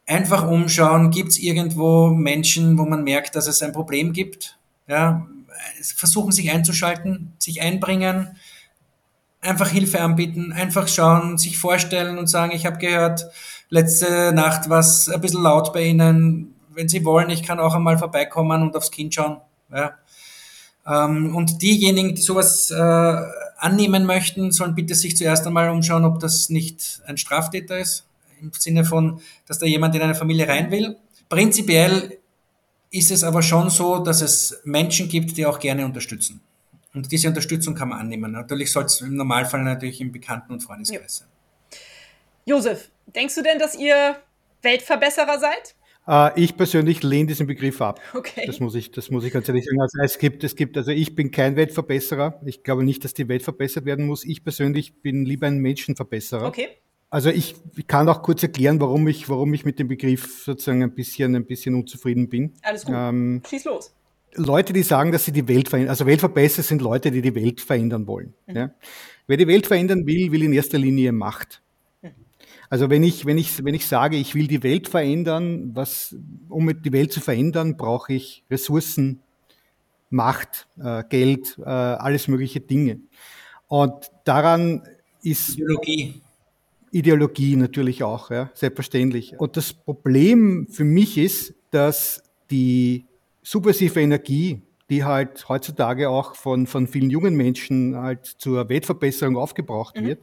[0.07, 4.59] einfach umschauen, gibt es irgendwo Menschen, wo man merkt, dass es ein Problem gibt,
[4.89, 5.27] ja,
[5.83, 8.37] versuchen, sich einzuschalten, sich einbringen,
[9.41, 13.27] einfach Hilfe anbieten, einfach schauen, sich vorstellen und sagen, ich habe gehört,
[13.69, 16.55] letzte Nacht war es ein bisschen laut bei Ihnen.
[16.73, 19.39] Wenn Sie wollen, ich kann auch einmal vorbeikommen und aufs Kind schauen.
[19.73, 19.93] Ja.
[20.87, 23.17] Ähm, und diejenigen, die sowas äh,
[23.59, 28.07] annehmen möchten, sollen bitte sich zuerst einmal umschauen, ob das nicht ein Straftäter ist,
[28.41, 30.97] im Sinne von, dass da jemand in eine Familie rein will.
[31.29, 32.19] Prinzipiell
[32.95, 36.41] ist es aber schon so, dass es Menschen gibt, die auch gerne unterstützen.
[36.95, 38.31] Und diese Unterstützung kann man annehmen.
[38.31, 41.29] Natürlich soll es im Normalfall natürlich im Bekannten- und Freundeskreis sein.
[42.45, 44.17] Josef, denkst du denn, dass ihr
[44.63, 45.75] Weltverbesserer seid?
[46.07, 48.01] Äh, ich persönlich lehne diesen Begriff ab.
[48.15, 48.45] Okay.
[48.47, 49.81] Das muss ich, das muss ich ganz ehrlich sagen.
[49.81, 52.41] Also es gibt, es gibt, also ich bin kein Weltverbesserer.
[52.45, 54.25] Ich glaube nicht, dass die Welt verbessert werden muss.
[54.25, 56.47] Ich persönlich bin lieber ein Menschenverbesserer.
[56.47, 56.69] Okay.
[57.15, 57.55] Also ich
[57.87, 61.47] kann auch kurz erklären, warum ich, warum ich mit dem Begriff sozusagen ein bisschen, ein
[61.47, 62.55] bisschen unzufrieden bin.
[62.63, 62.93] Alles gut.
[62.99, 63.95] Ähm, Schieß los.
[64.35, 67.61] Leute, die sagen, dass sie die Welt verändern, also Weltverbesserer sind Leute, die die Welt
[67.61, 68.35] verändern wollen.
[68.49, 68.57] Mhm.
[68.57, 68.71] Ja?
[69.29, 71.63] Wer die Welt verändern will, will in erster Linie Macht.
[72.03, 72.15] Mhm.
[72.69, 76.17] Also wenn ich, wenn ich, wenn ich sage, ich will die Welt verändern, was,
[76.49, 79.21] um die Welt zu verändern, brauche ich Ressourcen,
[80.11, 82.99] Macht, äh, Geld, äh, alles mögliche Dinge.
[83.69, 84.83] Und daran
[85.23, 86.24] ist Ideologie.
[86.95, 89.39] Ideologie natürlich auch, ja, selbstverständlich.
[89.39, 93.05] Und das Problem für mich ist, dass die
[93.43, 100.01] subversive Energie, die halt heutzutage auch von, von vielen jungen Menschen halt zur Weltverbesserung aufgebraucht
[100.01, 100.07] mhm.
[100.07, 100.21] wird,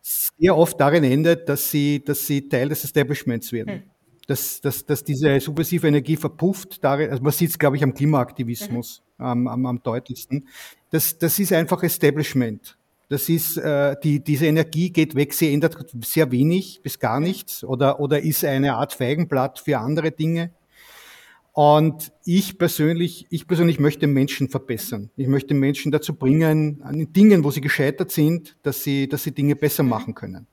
[0.00, 3.74] sehr oft darin endet, dass sie, dass sie Teil des Establishments werden.
[3.74, 3.82] Mhm.
[4.26, 7.94] Dass, dass, dass diese subversive Energie verpufft, darin, also man sieht es, glaube ich, am
[7.94, 9.24] Klimaaktivismus mhm.
[9.24, 10.48] am, am, am deutlichsten.
[10.90, 12.77] Das, das ist einfach Establishment.
[13.08, 17.64] Das ist, äh, die, diese Energie geht weg, sie ändert sehr wenig bis gar nichts
[17.64, 20.50] oder, oder ist eine Art Feigenblatt für andere Dinge.
[21.52, 25.10] Und ich persönlich, ich persönlich möchte Menschen verbessern.
[25.16, 29.32] Ich möchte Menschen dazu bringen, an Dingen, wo sie gescheitert sind, dass sie, dass sie
[29.32, 30.46] Dinge besser machen können.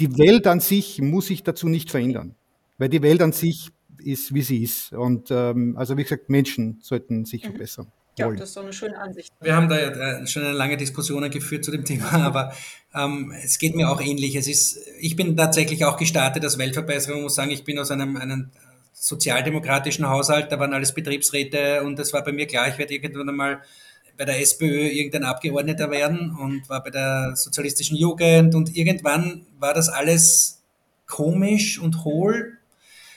[0.00, 2.34] Die Welt an sich muss sich dazu nicht verändern,
[2.76, 4.92] weil die Welt an sich ist, wie sie ist.
[4.92, 7.50] Und ähm, also wie gesagt, Menschen sollten sich mhm.
[7.50, 7.92] verbessern.
[8.16, 9.32] Ja, das ist so eine schöne Ansicht.
[9.40, 12.54] Wir haben da ja äh, schon eine lange Diskussion geführt zu dem Thema, aber
[12.94, 14.36] ähm, es geht mir auch ähnlich.
[14.36, 18.16] Es ist, ich bin tatsächlich auch gestartet als Weltverbesserer, muss sagen, ich bin aus einem,
[18.16, 18.50] einem
[18.92, 23.28] sozialdemokratischen Haushalt, da waren alles Betriebsräte und es war bei mir klar, ich werde irgendwann
[23.28, 23.62] einmal
[24.16, 29.74] bei der SPÖ irgendein Abgeordneter werden und war bei der sozialistischen Jugend und irgendwann war
[29.74, 30.62] das alles
[31.06, 32.53] komisch und hohl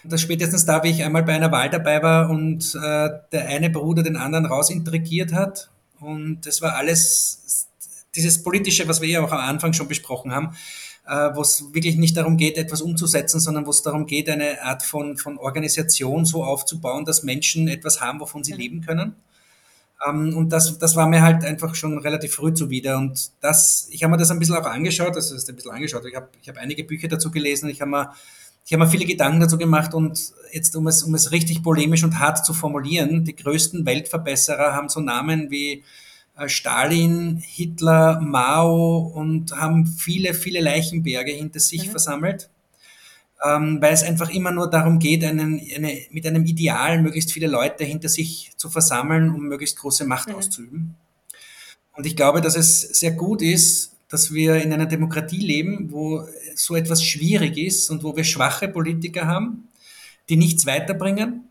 [0.10, 3.70] dass spätestens da, wie ich einmal bei einer Wahl dabei war und äh, der eine
[3.70, 5.70] Bruder den anderen rausintrigiert hat.
[6.00, 7.68] Und das war alles,
[8.16, 10.56] dieses politische, was wir ja auch am Anfang schon besprochen haben,
[11.08, 14.62] äh, wo es wirklich nicht darum geht, etwas umzusetzen, sondern wo es darum geht, eine
[14.64, 18.60] Art von, von Organisation so aufzubauen, dass Menschen etwas haben, wovon sie mhm.
[18.60, 19.16] leben können.
[20.06, 22.98] Ähm, und das, das war mir halt einfach schon relativ früh zuwider.
[22.98, 26.06] Und das, ich habe mir das ein bisschen auch angeschaut, das ist ein bisschen angeschaut.
[26.06, 28.14] Ich habe ich hab einige Bücher dazu gelesen, ich habe mir,
[28.68, 32.04] ich habe mir viele Gedanken dazu gemacht und jetzt, um es, um es richtig polemisch
[32.04, 35.86] und hart zu formulieren, die größten Weltverbesserer haben so Namen wie
[36.38, 41.92] äh, Stalin, Hitler, Mao und haben viele, viele Leichenberge hinter sich mhm.
[41.92, 42.50] versammelt,
[43.42, 47.48] ähm, weil es einfach immer nur darum geht, einen, eine, mit einem Ideal möglichst viele
[47.48, 50.36] Leute hinter sich zu versammeln, um möglichst große Macht mhm.
[50.36, 50.96] auszuüben.
[51.94, 56.26] Und ich glaube, dass es sehr gut ist, dass wir in einer Demokratie leben, wo
[56.56, 59.70] so etwas schwierig ist und wo wir schwache Politiker haben,
[60.30, 61.48] die nichts weiterbringen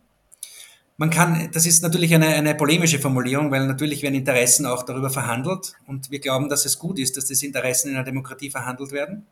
[0.98, 5.10] man kann, das ist natürlich eine, eine polemische Formulierung, weil natürlich werden Interessen auch darüber
[5.10, 8.92] verhandelt und wir glauben, dass es gut ist, dass diese Interessen in einer Demokratie verhandelt
[8.92, 9.26] werden.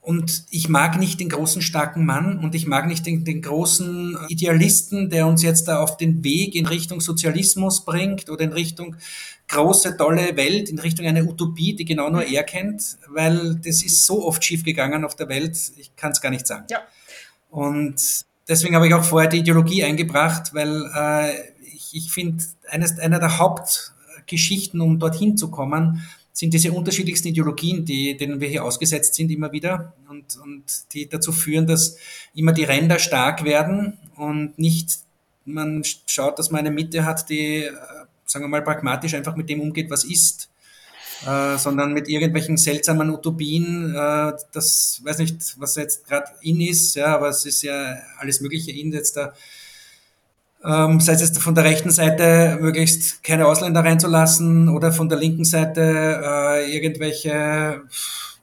[0.00, 4.16] Und ich mag nicht den großen, starken Mann und ich mag nicht den, den, großen
[4.28, 8.96] Idealisten, der uns jetzt da auf den Weg in Richtung Sozialismus bringt oder in Richtung
[9.48, 14.04] große, tolle Welt, in Richtung eine Utopie, die genau nur er kennt, weil das ist
[14.04, 16.66] so oft schiefgegangen auf der Welt, ich kann es gar nicht sagen.
[16.70, 16.80] Ja.
[17.50, 21.32] Und deswegen habe ich auch vorher die Ideologie eingebracht, weil äh,
[21.74, 27.86] ich, ich finde, eines einer der Hauptgeschichten, um dorthin zu kommen, sind diese unterschiedlichsten Ideologien,
[27.86, 31.96] die, denen wir hier ausgesetzt sind immer wieder und, und die dazu führen, dass
[32.34, 34.98] immer die Ränder stark werden und nicht
[35.46, 37.72] man schaut, dass man eine Mitte hat, die, äh,
[38.26, 40.50] sagen wir mal, pragmatisch einfach mit dem umgeht, was ist
[41.24, 46.94] äh, sondern mit irgendwelchen seltsamen Utopien, äh, das weiß nicht, was jetzt gerade in ist,
[46.96, 49.32] ja, aber es ist ja alles Mögliche in jetzt da.
[50.64, 55.18] Ähm, sei es jetzt von der rechten Seite möglichst keine Ausländer reinzulassen oder von der
[55.18, 57.82] linken Seite äh, irgendwelche,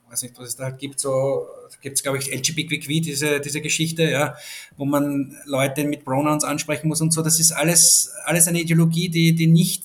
[0.09, 1.47] weiß nicht, was es da halt gibt, so
[1.81, 4.35] gibt es, glaube ich, LGBTQ, diese, diese Geschichte, ja,
[4.77, 7.21] wo man Leute mit Pronouns ansprechen muss und so.
[7.21, 9.83] Das ist alles, alles eine Ideologie, die, die nicht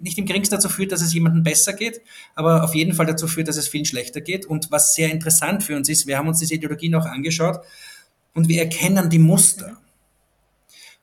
[0.00, 2.00] nicht im geringsten dazu führt, dass es jemandem besser geht,
[2.34, 4.46] aber auf jeden Fall dazu führt, dass es vielen schlechter geht.
[4.46, 7.60] Und was sehr interessant für uns ist, wir haben uns diese Ideologie noch angeschaut
[8.34, 9.76] und wir erkennen die Muster.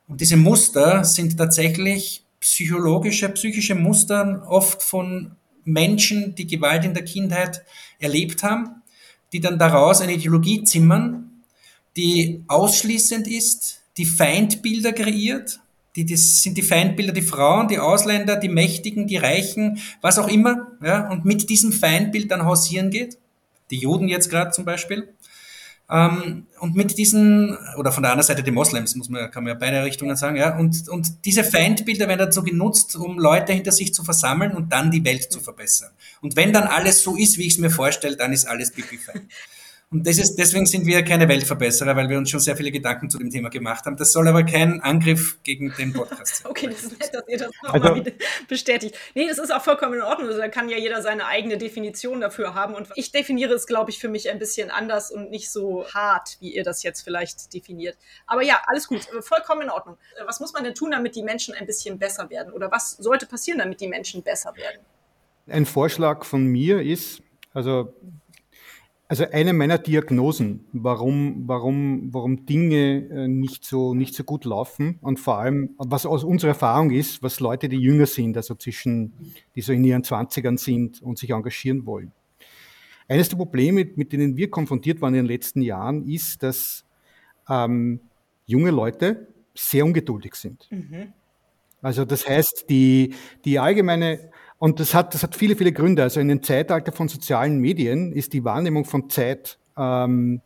[0.06, 5.32] Und diese Muster sind tatsächlich psychologische, psychische Muster, oft von
[5.64, 7.62] Menschen, die Gewalt in der Kindheit
[7.98, 8.77] erlebt haben,
[9.32, 11.42] die dann daraus eine Ideologie zimmern,
[11.96, 15.60] die ausschließend ist, die Feindbilder kreiert
[15.98, 20.28] die, das sind die Feindbilder, die Frauen, die Ausländer, die Mächtigen, die Reichen, was auch
[20.28, 23.18] immer, ja, und mit diesem Feindbild dann hausieren geht.
[23.72, 25.08] Die Juden jetzt gerade zum Beispiel.
[25.90, 29.54] Ähm, und mit diesen, oder von der anderen Seite die Moslems, muss man, kann man
[29.54, 33.72] ja beide Richtungen sagen, ja, und, und diese Feindbilder werden dazu genutzt, um Leute hinter
[33.72, 35.90] sich zu versammeln und dann die Welt zu verbessern.
[36.20, 38.98] Und wenn dann alles so ist, wie ich es mir vorstelle, dann ist alles pipi
[38.98, 39.28] fein.
[39.90, 43.08] Und das ist, deswegen sind wir keine Weltverbesserer, weil wir uns schon sehr viele Gedanken
[43.08, 43.96] zu dem Thema gemacht haben.
[43.96, 46.46] Das soll aber kein Angriff gegen den Podcast sein.
[46.50, 48.10] okay, das ist nett, dass ihr das nochmal also,
[48.48, 48.98] bestätigt.
[49.14, 50.28] Nee, das ist auch vollkommen in Ordnung.
[50.28, 52.74] Also, da kann ja jeder seine eigene Definition dafür haben.
[52.74, 56.36] Und ich definiere es, glaube ich, für mich ein bisschen anders und nicht so hart,
[56.40, 57.96] wie ihr das jetzt vielleicht definiert.
[58.26, 59.08] Aber ja, alles gut.
[59.20, 59.96] Vollkommen in Ordnung.
[60.26, 62.52] Was muss man denn tun, damit die Menschen ein bisschen besser werden?
[62.52, 64.82] Oder was sollte passieren, damit die Menschen besser werden?
[65.46, 67.22] Ein Vorschlag von mir ist,
[67.54, 67.94] also
[69.08, 74.98] also eine meiner Diagnosen, warum, warum, warum Dinge äh, nicht so, nicht so gut laufen
[75.00, 79.14] und vor allem, was aus unserer Erfahrung ist, was Leute, die jünger sind, also zwischen,
[79.54, 82.12] die so in ihren Zwanzigern sind und sich engagieren wollen.
[83.08, 86.84] Eines der Probleme, mit denen wir konfrontiert waren in den letzten Jahren, ist, dass
[87.48, 88.00] ähm,
[88.44, 90.68] junge Leute sehr ungeduldig sind.
[90.70, 91.14] Mhm.
[91.80, 93.14] Also das heißt, die,
[93.46, 96.02] die allgemeine und das hat, das hat viele, viele Gründe.
[96.02, 100.40] Also in dem Zeitalter von sozialen Medien ist die Wahrnehmung von Zeit ähm,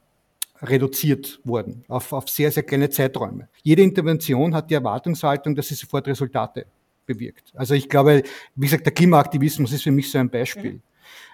[0.60, 3.48] reduziert worden auf, auf sehr, sehr kleine Zeiträume.
[3.62, 6.66] Jede Intervention hat die Erwartungshaltung, dass sie sofort Resultate
[7.06, 7.52] bewirkt.
[7.54, 8.22] Also ich glaube,
[8.54, 10.74] wie gesagt, der Klimaaktivismus ist für mich so ein Beispiel.
[10.74, 10.82] Mhm.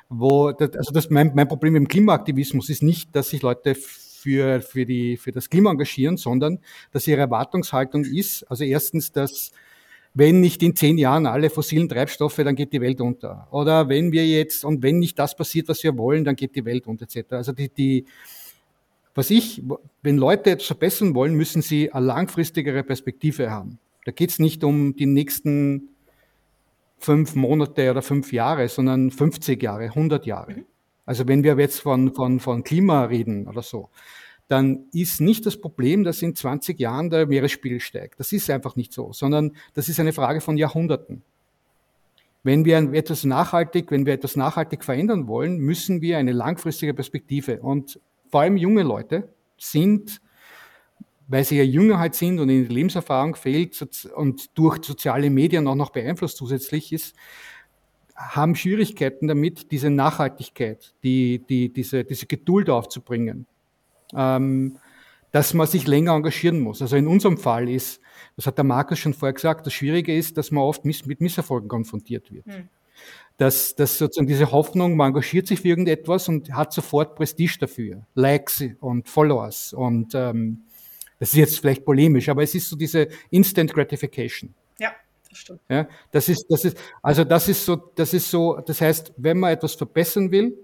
[0.09, 3.74] Wo, das, also das, mein, mein Problem mit dem Klimaaktivismus ist nicht, dass sich Leute
[3.74, 6.61] für, für, die, für das Klima engagieren, sondern
[6.93, 9.53] dass ihre Erwartungshaltung ist, also erstens, dass
[10.19, 13.47] wenn nicht in zehn Jahren alle fossilen Treibstoffe, dann geht die Welt unter.
[13.53, 16.64] Oder wenn wir jetzt, und wenn nicht das passiert, was wir wollen, dann geht die
[16.64, 17.35] Welt unter, etc.
[17.35, 18.05] Also die, die,
[19.14, 19.62] was ich,
[20.03, 23.79] wenn Leute etwas verbessern wollen, müssen sie eine langfristigere Perspektive haben.
[24.07, 25.91] Da geht es nicht um die nächsten
[26.99, 30.53] fünf Monate oder fünf Jahre, sondern 50 Jahre, 100 Jahre.
[30.53, 30.64] Mhm.
[31.07, 33.89] Also wenn wir jetzt von, von, von Klima reden oder so,
[34.49, 38.18] dann ist nicht das Problem, dass in 20 Jahren der Meeresspiegel steigt.
[38.18, 41.22] Das ist einfach nicht so, sondern das ist eine Frage von Jahrhunderten.
[42.44, 47.61] wenn wir etwas nachhaltig, wenn wir etwas nachhaltig verändern wollen, müssen wir eine langfristige Perspektive
[47.61, 49.28] und vor allem junge Leute
[49.59, 50.22] sind,
[51.26, 55.66] weil sie ja jünger halt sind und in die Lebenserfahrung fehlt und durch soziale Medien
[55.68, 57.14] auch noch beeinflusst zusätzlich ist,
[58.16, 63.46] haben Schwierigkeiten damit, diese Nachhaltigkeit, die, die, diese, diese Geduld aufzubringen,
[64.14, 64.78] ähm,
[65.32, 66.80] dass man sich länger engagieren muss.
[66.80, 68.00] Also in unserem Fall ist,
[68.36, 71.20] das hat der Markus schon vorher gesagt, das Schwierige ist, dass man oft miss mit
[71.20, 72.46] Misserfolgen konfrontiert wird.
[72.46, 72.68] Hm.
[73.36, 78.04] Dass, dass sozusagen diese Hoffnung, man engagiert sich für irgendetwas und hat sofort Prestige dafür,
[78.14, 80.64] Likes und Followers und ähm,
[81.20, 84.54] das ist jetzt vielleicht polemisch, aber es ist so diese Instant Gratification.
[84.78, 84.92] Ja
[85.28, 85.61] das stimmt.
[85.68, 89.38] Ja, das ist, das ist, also das ist so, das ist so, das heißt, wenn
[89.38, 90.56] man etwas verbessern will,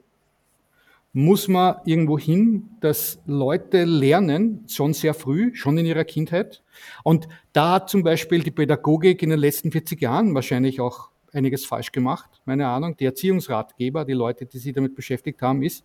[1.14, 6.62] muss man irgendwo hin, dass Leute lernen, schon sehr früh, schon in ihrer Kindheit.
[7.02, 11.64] Und da hat zum Beispiel die Pädagogik in den letzten 40 Jahren wahrscheinlich auch einiges
[11.64, 12.42] falsch gemacht.
[12.44, 15.84] Meine Ahnung, die Erziehungsratgeber, die Leute, die sich damit beschäftigt haben, ist,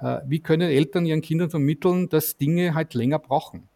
[0.00, 3.68] äh, wie können Eltern ihren Kindern vermitteln, dass Dinge halt länger brauchen.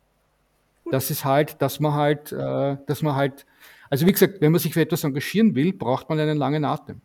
[0.91, 3.47] Das ist halt, dass man halt, äh, dass man halt
[3.91, 7.01] also wie gesagt, wenn man sich für etwas engagieren will, braucht man einen langen Atem.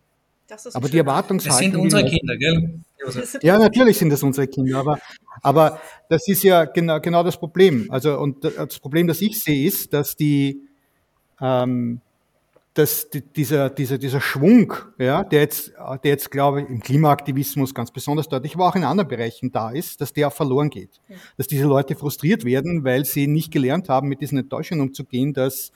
[0.74, 1.50] Aber die Erwartungshaltung.
[1.50, 2.80] Das sind unsere Kinder, gell?
[3.41, 5.00] Ja, natürlich sind das unsere Kinder, aber,
[5.41, 5.80] aber
[6.10, 7.88] das ist ja genau, genau das Problem.
[7.89, 10.62] Also, und das Problem, das ich sehe, ist, dass die,
[11.39, 12.02] ähm,
[12.74, 15.72] dass die, dieser, dieser, dieser Schwung, ja, der jetzt,
[16.04, 19.72] der jetzt, glaube ich, im Klimaaktivismus ganz besonders deutlich, aber auch in anderen Bereichen da
[19.72, 21.00] ist, dass der verloren geht.
[21.08, 21.16] Ja.
[21.38, 25.72] Dass diese Leute frustriert werden, weil sie nicht gelernt haben, mit diesen Enttäuschungen umzugehen, dass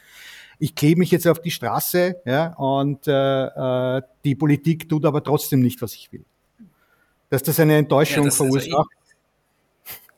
[0.60, 5.24] ich klebe mich jetzt auf die Straße ja, und äh, äh, die Politik tut aber
[5.24, 6.24] trotzdem nicht, was ich will.
[7.30, 8.72] Dass das eine Enttäuschung ja, das verursacht.
[8.72, 8.88] Also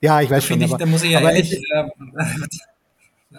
[0.02, 0.62] ja, ich weiß schon.
[0.62, 1.90] Ich, aber, da muss ich ja ehrlich äh,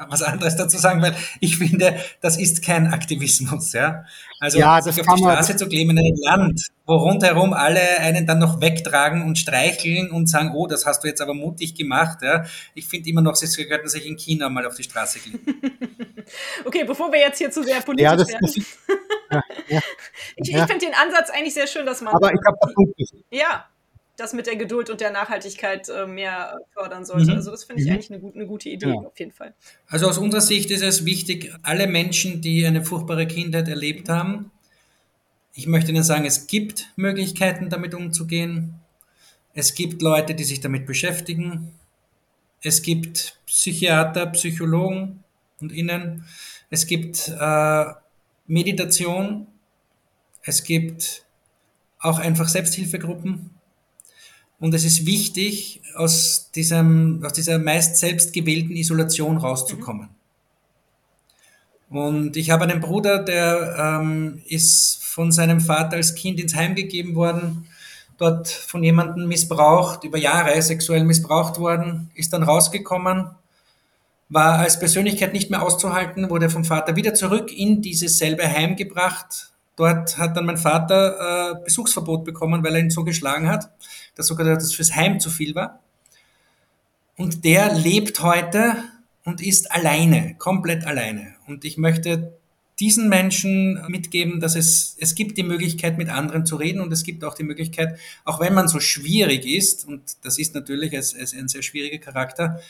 [0.09, 3.73] was anderes dazu sagen, weil ich finde, das ist kein Aktivismus.
[3.73, 4.05] Ja?
[4.41, 8.27] Also ja, sich auf die Straße zu kleben in einem Land, wo rundherum alle einen
[8.27, 12.19] dann noch wegtragen und streicheln und sagen, oh, das hast du jetzt aber mutig gemacht.
[12.23, 12.45] Ja?
[12.75, 15.41] Ich finde immer noch, sie könnten sich in China mal auf die Straße kleben.
[16.65, 18.41] okay, bevor wir jetzt hier zu sehr politisch ja, das, werden.
[18.43, 18.57] Das,
[19.31, 19.81] ja, ja,
[20.37, 22.15] ich, ich finde den Ansatz eigentlich sehr schön, dass man.
[22.15, 22.59] Aber ich glaube,
[22.99, 23.65] das Ja,
[24.17, 27.31] das mit der Geduld und der Nachhaltigkeit äh, mehr fördern sollte.
[27.33, 27.37] Mhm.
[27.37, 27.95] Also das finde ich mhm.
[27.95, 28.95] eigentlich eine, eine, gute Idee, ja.
[28.95, 29.55] auf jeden Fall.
[29.89, 34.51] Also aus unserer Sicht ist es wichtig, alle Menschen, die eine furchtbare Kindheit erlebt haben,
[35.59, 38.75] ich möchte Ihnen sagen, es gibt Möglichkeiten, damit umzugehen.
[39.55, 41.73] Es gibt Leute, die sich damit beschäftigen.
[42.61, 45.25] Es gibt Psychiater, Psychologen
[45.63, 46.27] und Innen.
[46.69, 47.85] Es gibt äh,
[48.47, 49.47] Meditation.
[50.43, 51.25] Es gibt
[52.01, 53.56] auch einfach Selbsthilfegruppen.
[54.59, 60.09] Und es ist wichtig, aus, diesem, aus dieser meist selbst gewählten Isolation rauszukommen.
[60.09, 60.17] Mhm.
[61.89, 66.75] Und ich habe einen Bruder, der ähm, ist von seinem Vater als Kind ins Heim
[66.75, 67.69] gegeben worden,
[68.19, 73.31] dort von jemandem missbraucht, über Jahre sexuell missbraucht worden, ist dann rausgekommen,
[74.29, 78.75] war als Persönlichkeit nicht mehr auszuhalten, wurde vom Vater wieder zurück in dieses selbe Heim
[78.75, 79.53] gebracht.
[79.77, 83.71] Dort hat dann mein Vater äh, Besuchsverbot bekommen, weil er ihn so geschlagen hat
[84.17, 85.81] dass sogar das fürs Heim zu viel war.
[87.17, 88.83] Und der lebt heute
[89.25, 91.37] und ist alleine, komplett alleine.
[91.47, 92.37] Und ich möchte
[92.79, 97.05] diesen Menschen mitgeben, dass es, es gibt die Möglichkeit, mit anderen zu reden und es
[97.05, 101.49] gibt auch die Möglichkeit, auch wenn man so schwierig ist, und das ist natürlich ein
[101.49, 102.61] sehr schwieriger Charakter,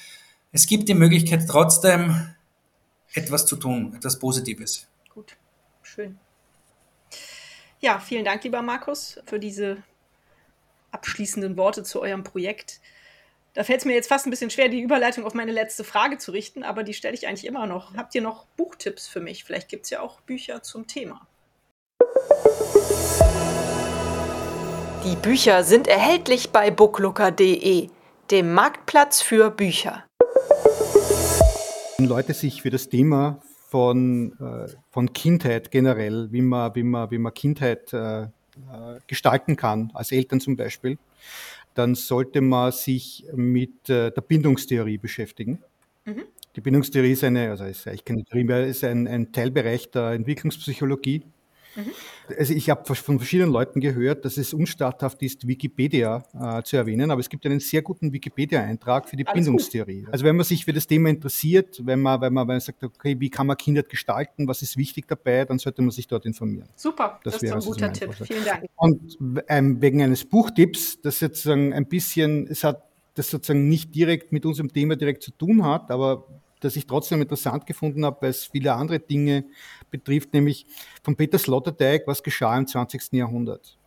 [0.53, 2.29] es gibt die Möglichkeit trotzdem
[3.15, 4.87] etwas zu tun, etwas Positives.
[5.13, 5.37] Gut,
[5.83, 6.19] schön.
[7.81, 9.83] Ja, vielen Dank, lieber Markus, für diese
[10.93, 12.81] abschließenden Worte zu eurem Projekt.
[13.53, 16.19] Da fällt es mir jetzt fast ein bisschen schwer, die Überleitung auf meine letzte Frage
[16.19, 17.95] zu richten, aber die stelle ich eigentlich immer noch.
[17.95, 19.45] Habt ihr noch Buchtipps für mich?
[19.45, 21.27] Vielleicht gibt es ja auch Bücher zum Thema.
[25.05, 27.89] Die Bücher sind erhältlich bei booklooker.de,
[28.31, 30.05] dem Marktplatz für Bücher.
[31.99, 33.41] Wenn Leute sich für das Thema
[33.77, 38.29] von, äh, von Kindheit generell, wie man, wie man, wie man Kindheit äh, äh,
[39.07, 40.97] gestalten kann, als Eltern zum Beispiel,
[41.75, 45.59] dann sollte man sich mit äh, der Bindungstheorie beschäftigen.
[46.07, 46.23] Mhm.
[46.57, 50.13] Die Bindungstheorie ist eine, also ist eigentlich keine Theorie mehr, ist ein, ein Teilbereich der
[50.13, 51.25] Entwicklungspsychologie.
[51.77, 51.93] Mhm.
[52.39, 57.11] Also ich habe von verschiedenen Leuten gehört, dass es unstatthaft ist, Wikipedia äh, zu erwähnen,
[57.11, 60.03] aber es gibt einen sehr guten Wikipedia-Eintrag für die Alles Bindungstheorie.
[60.03, 60.13] Gut.
[60.13, 62.83] Also wenn man sich für das Thema interessiert, wenn man, wenn man, wenn man sagt,
[62.83, 66.27] okay, wie kann man Kindheit gestalten, was ist wichtig dabei, dann sollte man sich dort
[66.27, 66.69] informieren.
[66.75, 68.15] Super, das, das ist ein also guter Tipp.
[68.15, 68.65] Vielen Dank.
[68.77, 69.19] Und
[69.49, 72.83] ähm, wegen eines Buchtipps, das sozusagen ein bisschen, es hat
[73.15, 76.27] das sozusagen nicht direkt mit unserem Thema direkt zu tun hat, aber
[76.61, 79.45] das ich trotzdem interessant gefunden habe, weil es viele andere Dinge
[79.91, 80.67] betrifft, nämlich
[81.03, 83.13] von Peter Sloterdijk, was geschah im 20.
[83.13, 83.79] Jahrhundert.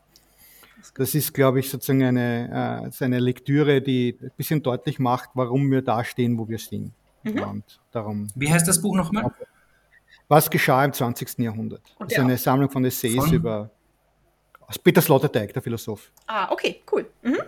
[0.96, 5.70] Das ist, glaube ich, sozusagen eine, äh, eine Lektüre, die ein bisschen deutlich macht, warum
[5.72, 6.94] wir da stehen, wo wir stehen.
[7.24, 7.44] Mhm.
[7.44, 9.32] Und darum, Wie heißt das Buch nochmal?
[10.28, 11.40] Was geschah im 20.
[11.40, 11.82] Jahrhundert?
[12.00, 13.34] das ist eine Sammlung von Essays von?
[13.34, 13.72] über
[14.84, 16.12] Peter Sloterdijk, der Philosoph.
[16.28, 17.10] Ah, okay, cool.
[17.24, 17.40] Mhm.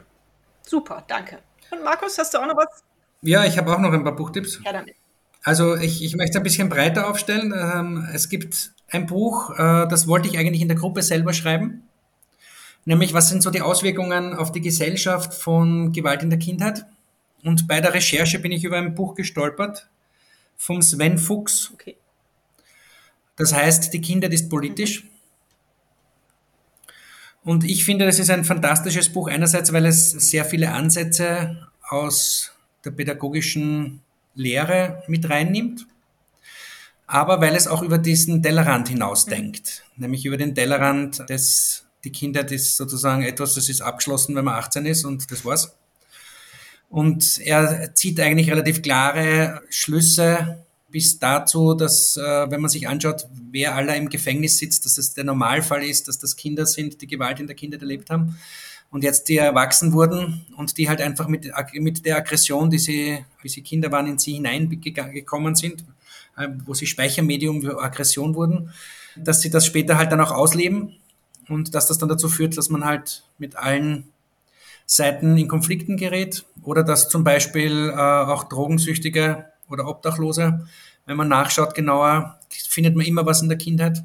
[0.64, 1.40] Super, danke.
[1.72, 2.84] Und Markus, hast du auch noch was?
[3.22, 4.60] Ja, ich habe auch noch ein paar Buchtipps.
[4.66, 4.96] Ja, damit.
[5.44, 7.54] Also ich, ich möchte ein bisschen breiter aufstellen.
[7.56, 11.84] Ähm, es gibt ein Buch, äh, das wollte ich eigentlich in der Gruppe selber schreiben.
[12.86, 16.86] Nämlich, was sind so die Auswirkungen auf die Gesellschaft von Gewalt in der Kindheit?
[17.44, 19.90] Und bei der Recherche bin ich über ein Buch gestolpert
[20.58, 21.72] vom Sven Fuchs.
[21.74, 21.96] Okay.
[23.36, 25.04] Das heißt, die Kindheit ist politisch.
[25.04, 25.10] Mhm.
[27.44, 32.52] Und ich finde, das ist ein fantastisches Buch, einerseits, weil es sehr viele Ansätze aus
[32.86, 34.02] der pädagogischen
[34.36, 35.86] Lehre mit reinnimmt,
[37.08, 40.04] aber weil es auch über diesen Tellerrand hinausdenkt, mhm.
[40.04, 44.56] nämlich über den Tellerrand des, die Kindheit ist sozusagen etwas, das ist abgeschlossen, wenn man
[44.56, 45.76] 18 ist und das war's.
[46.90, 53.28] Und er zieht eigentlich relativ klare Schlüsse bis dazu, dass, äh, wenn man sich anschaut,
[53.50, 57.08] wer aller im Gefängnis sitzt, dass es der Normalfall ist, dass das Kinder sind, die
[57.08, 58.38] Gewalt in der Kindheit erlebt haben.
[58.92, 63.26] Und jetzt die erwachsen wurden und die halt einfach mit, mit der Aggression, die sie,
[63.42, 65.86] wie sie Kinder waren, in sie hineingekommen sind,
[66.38, 68.72] äh, wo sie Speichermedium für Aggression wurden,
[69.16, 70.98] dass sie das später halt dann auch ausleben
[71.48, 74.10] und dass das dann dazu führt, dass man halt mit allen
[74.86, 80.68] Seiten in Konflikten gerät oder dass zum Beispiel äh, auch Drogensüchtige oder Obdachlose,
[81.06, 84.04] wenn man nachschaut genauer, findet man immer was in der Kindheit.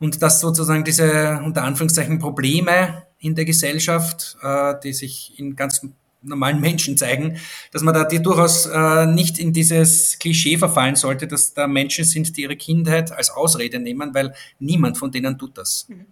[0.00, 5.86] Und dass sozusagen diese unter Anführungszeichen Probleme in der Gesellschaft, äh, die sich in ganz
[6.22, 7.38] normalen Menschen zeigen,
[7.72, 12.04] dass man da die durchaus äh, nicht in dieses Klischee verfallen sollte, dass da Menschen
[12.04, 15.86] sind, die ihre Kindheit als Ausrede nehmen, weil niemand von denen tut das.
[15.88, 16.06] Mhm.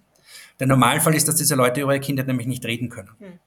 [0.60, 3.10] Der Normalfall ist, dass diese Leute über ihre Kindheit nämlich nicht reden können.
[3.18, 3.38] Mhm.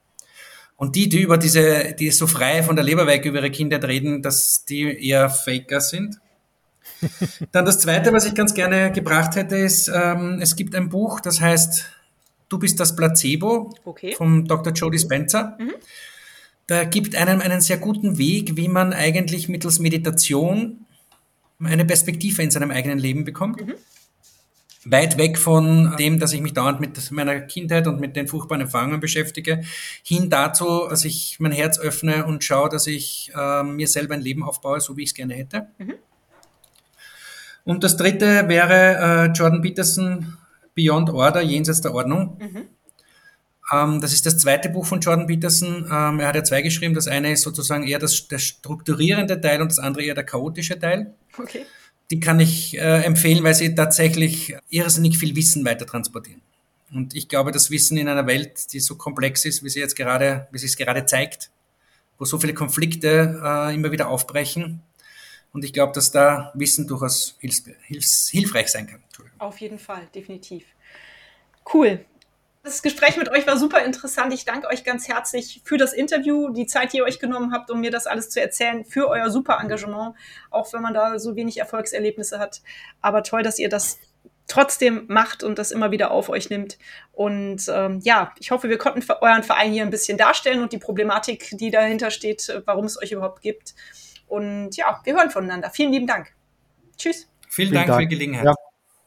[0.77, 3.85] Und die, die über diese, die so frei von der Leber weg über ihre Kindheit
[3.85, 6.19] reden, dass die eher Faker sind.
[7.51, 11.21] Dann das zweite, was ich ganz gerne gebracht hätte, ist, ähm, es gibt ein Buch,
[11.21, 11.94] das heißt
[12.55, 14.15] Du bist das Placebo okay.
[14.15, 14.71] vom Dr.
[14.71, 15.57] Jody Spencer.
[15.59, 15.73] Mhm.
[16.67, 20.85] Da gibt einem einen sehr guten Weg, wie man eigentlich mittels Meditation
[21.61, 23.59] eine Perspektive in seinem eigenen Leben bekommt.
[23.59, 23.73] Mhm
[24.87, 28.61] weit weg von dem, dass ich mich dauernd mit meiner Kindheit und mit den furchtbaren
[28.61, 29.63] Erfahrungen beschäftige,
[30.03, 34.21] hin dazu, dass ich mein Herz öffne und schaue, dass ich äh, mir selber ein
[34.21, 35.69] Leben aufbaue, so wie ich es gerne hätte.
[35.79, 35.95] Mhm.
[37.63, 40.37] Und das dritte wäre äh, Jordan Peterson,
[40.75, 42.37] Beyond Order, Jenseits der Ordnung.
[42.39, 42.61] Mhm.
[43.73, 45.85] Ähm, das ist das zweite Buch von Jordan Peterson.
[45.91, 46.93] Ähm, er hat ja zwei geschrieben.
[46.93, 50.77] Das eine ist sozusagen eher das, der strukturierende Teil und das andere eher der chaotische
[50.77, 51.15] Teil.
[51.37, 51.65] Okay
[52.11, 56.41] die kann ich äh, empfehlen, weil sie tatsächlich irrsinnig viel Wissen weiter transportieren.
[56.91, 59.95] Und ich glaube, das Wissen in einer Welt, die so komplex ist, wie sie jetzt
[59.95, 61.49] gerade, wie sie es gerade zeigt,
[62.17, 64.81] wo so viele Konflikte äh, immer wieder aufbrechen.
[65.51, 69.01] Und ich glaube, dass da Wissen durchaus hilfs hilfs hilfreich sein kann.
[69.45, 70.65] Auf jeden Fall, definitiv.
[71.71, 72.03] Cool.
[72.63, 74.33] Das Gespräch mit euch war super interessant.
[74.33, 77.69] Ich danke euch ganz herzlich für das Interview, die Zeit, die ihr euch genommen habt,
[77.69, 80.15] um mir das alles zu erzählen, für euer super Engagement,
[80.49, 82.63] auch wenn man da so wenig Erfolgserlebnisse hat.
[83.01, 83.99] Aber toll, dass ihr das
[84.47, 86.79] trotzdem macht und das immer wieder auf euch nimmt.
[87.13, 90.79] Und ähm, ja, ich hoffe, wir konnten euren Verein hier ein bisschen darstellen und die
[90.79, 93.75] Problematik, die dahinter steht, warum es euch überhaupt gibt.
[94.25, 95.69] Und ja, wir hören voneinander.
[95.69, 96.33] Vielen lieben Dank.
[96.97, 97.29] Tschüss.
[97.47, 98.45] Vielen, Vielen Dank, Dank, für die Gelegenheit.
[98.45, 98.55] Ja,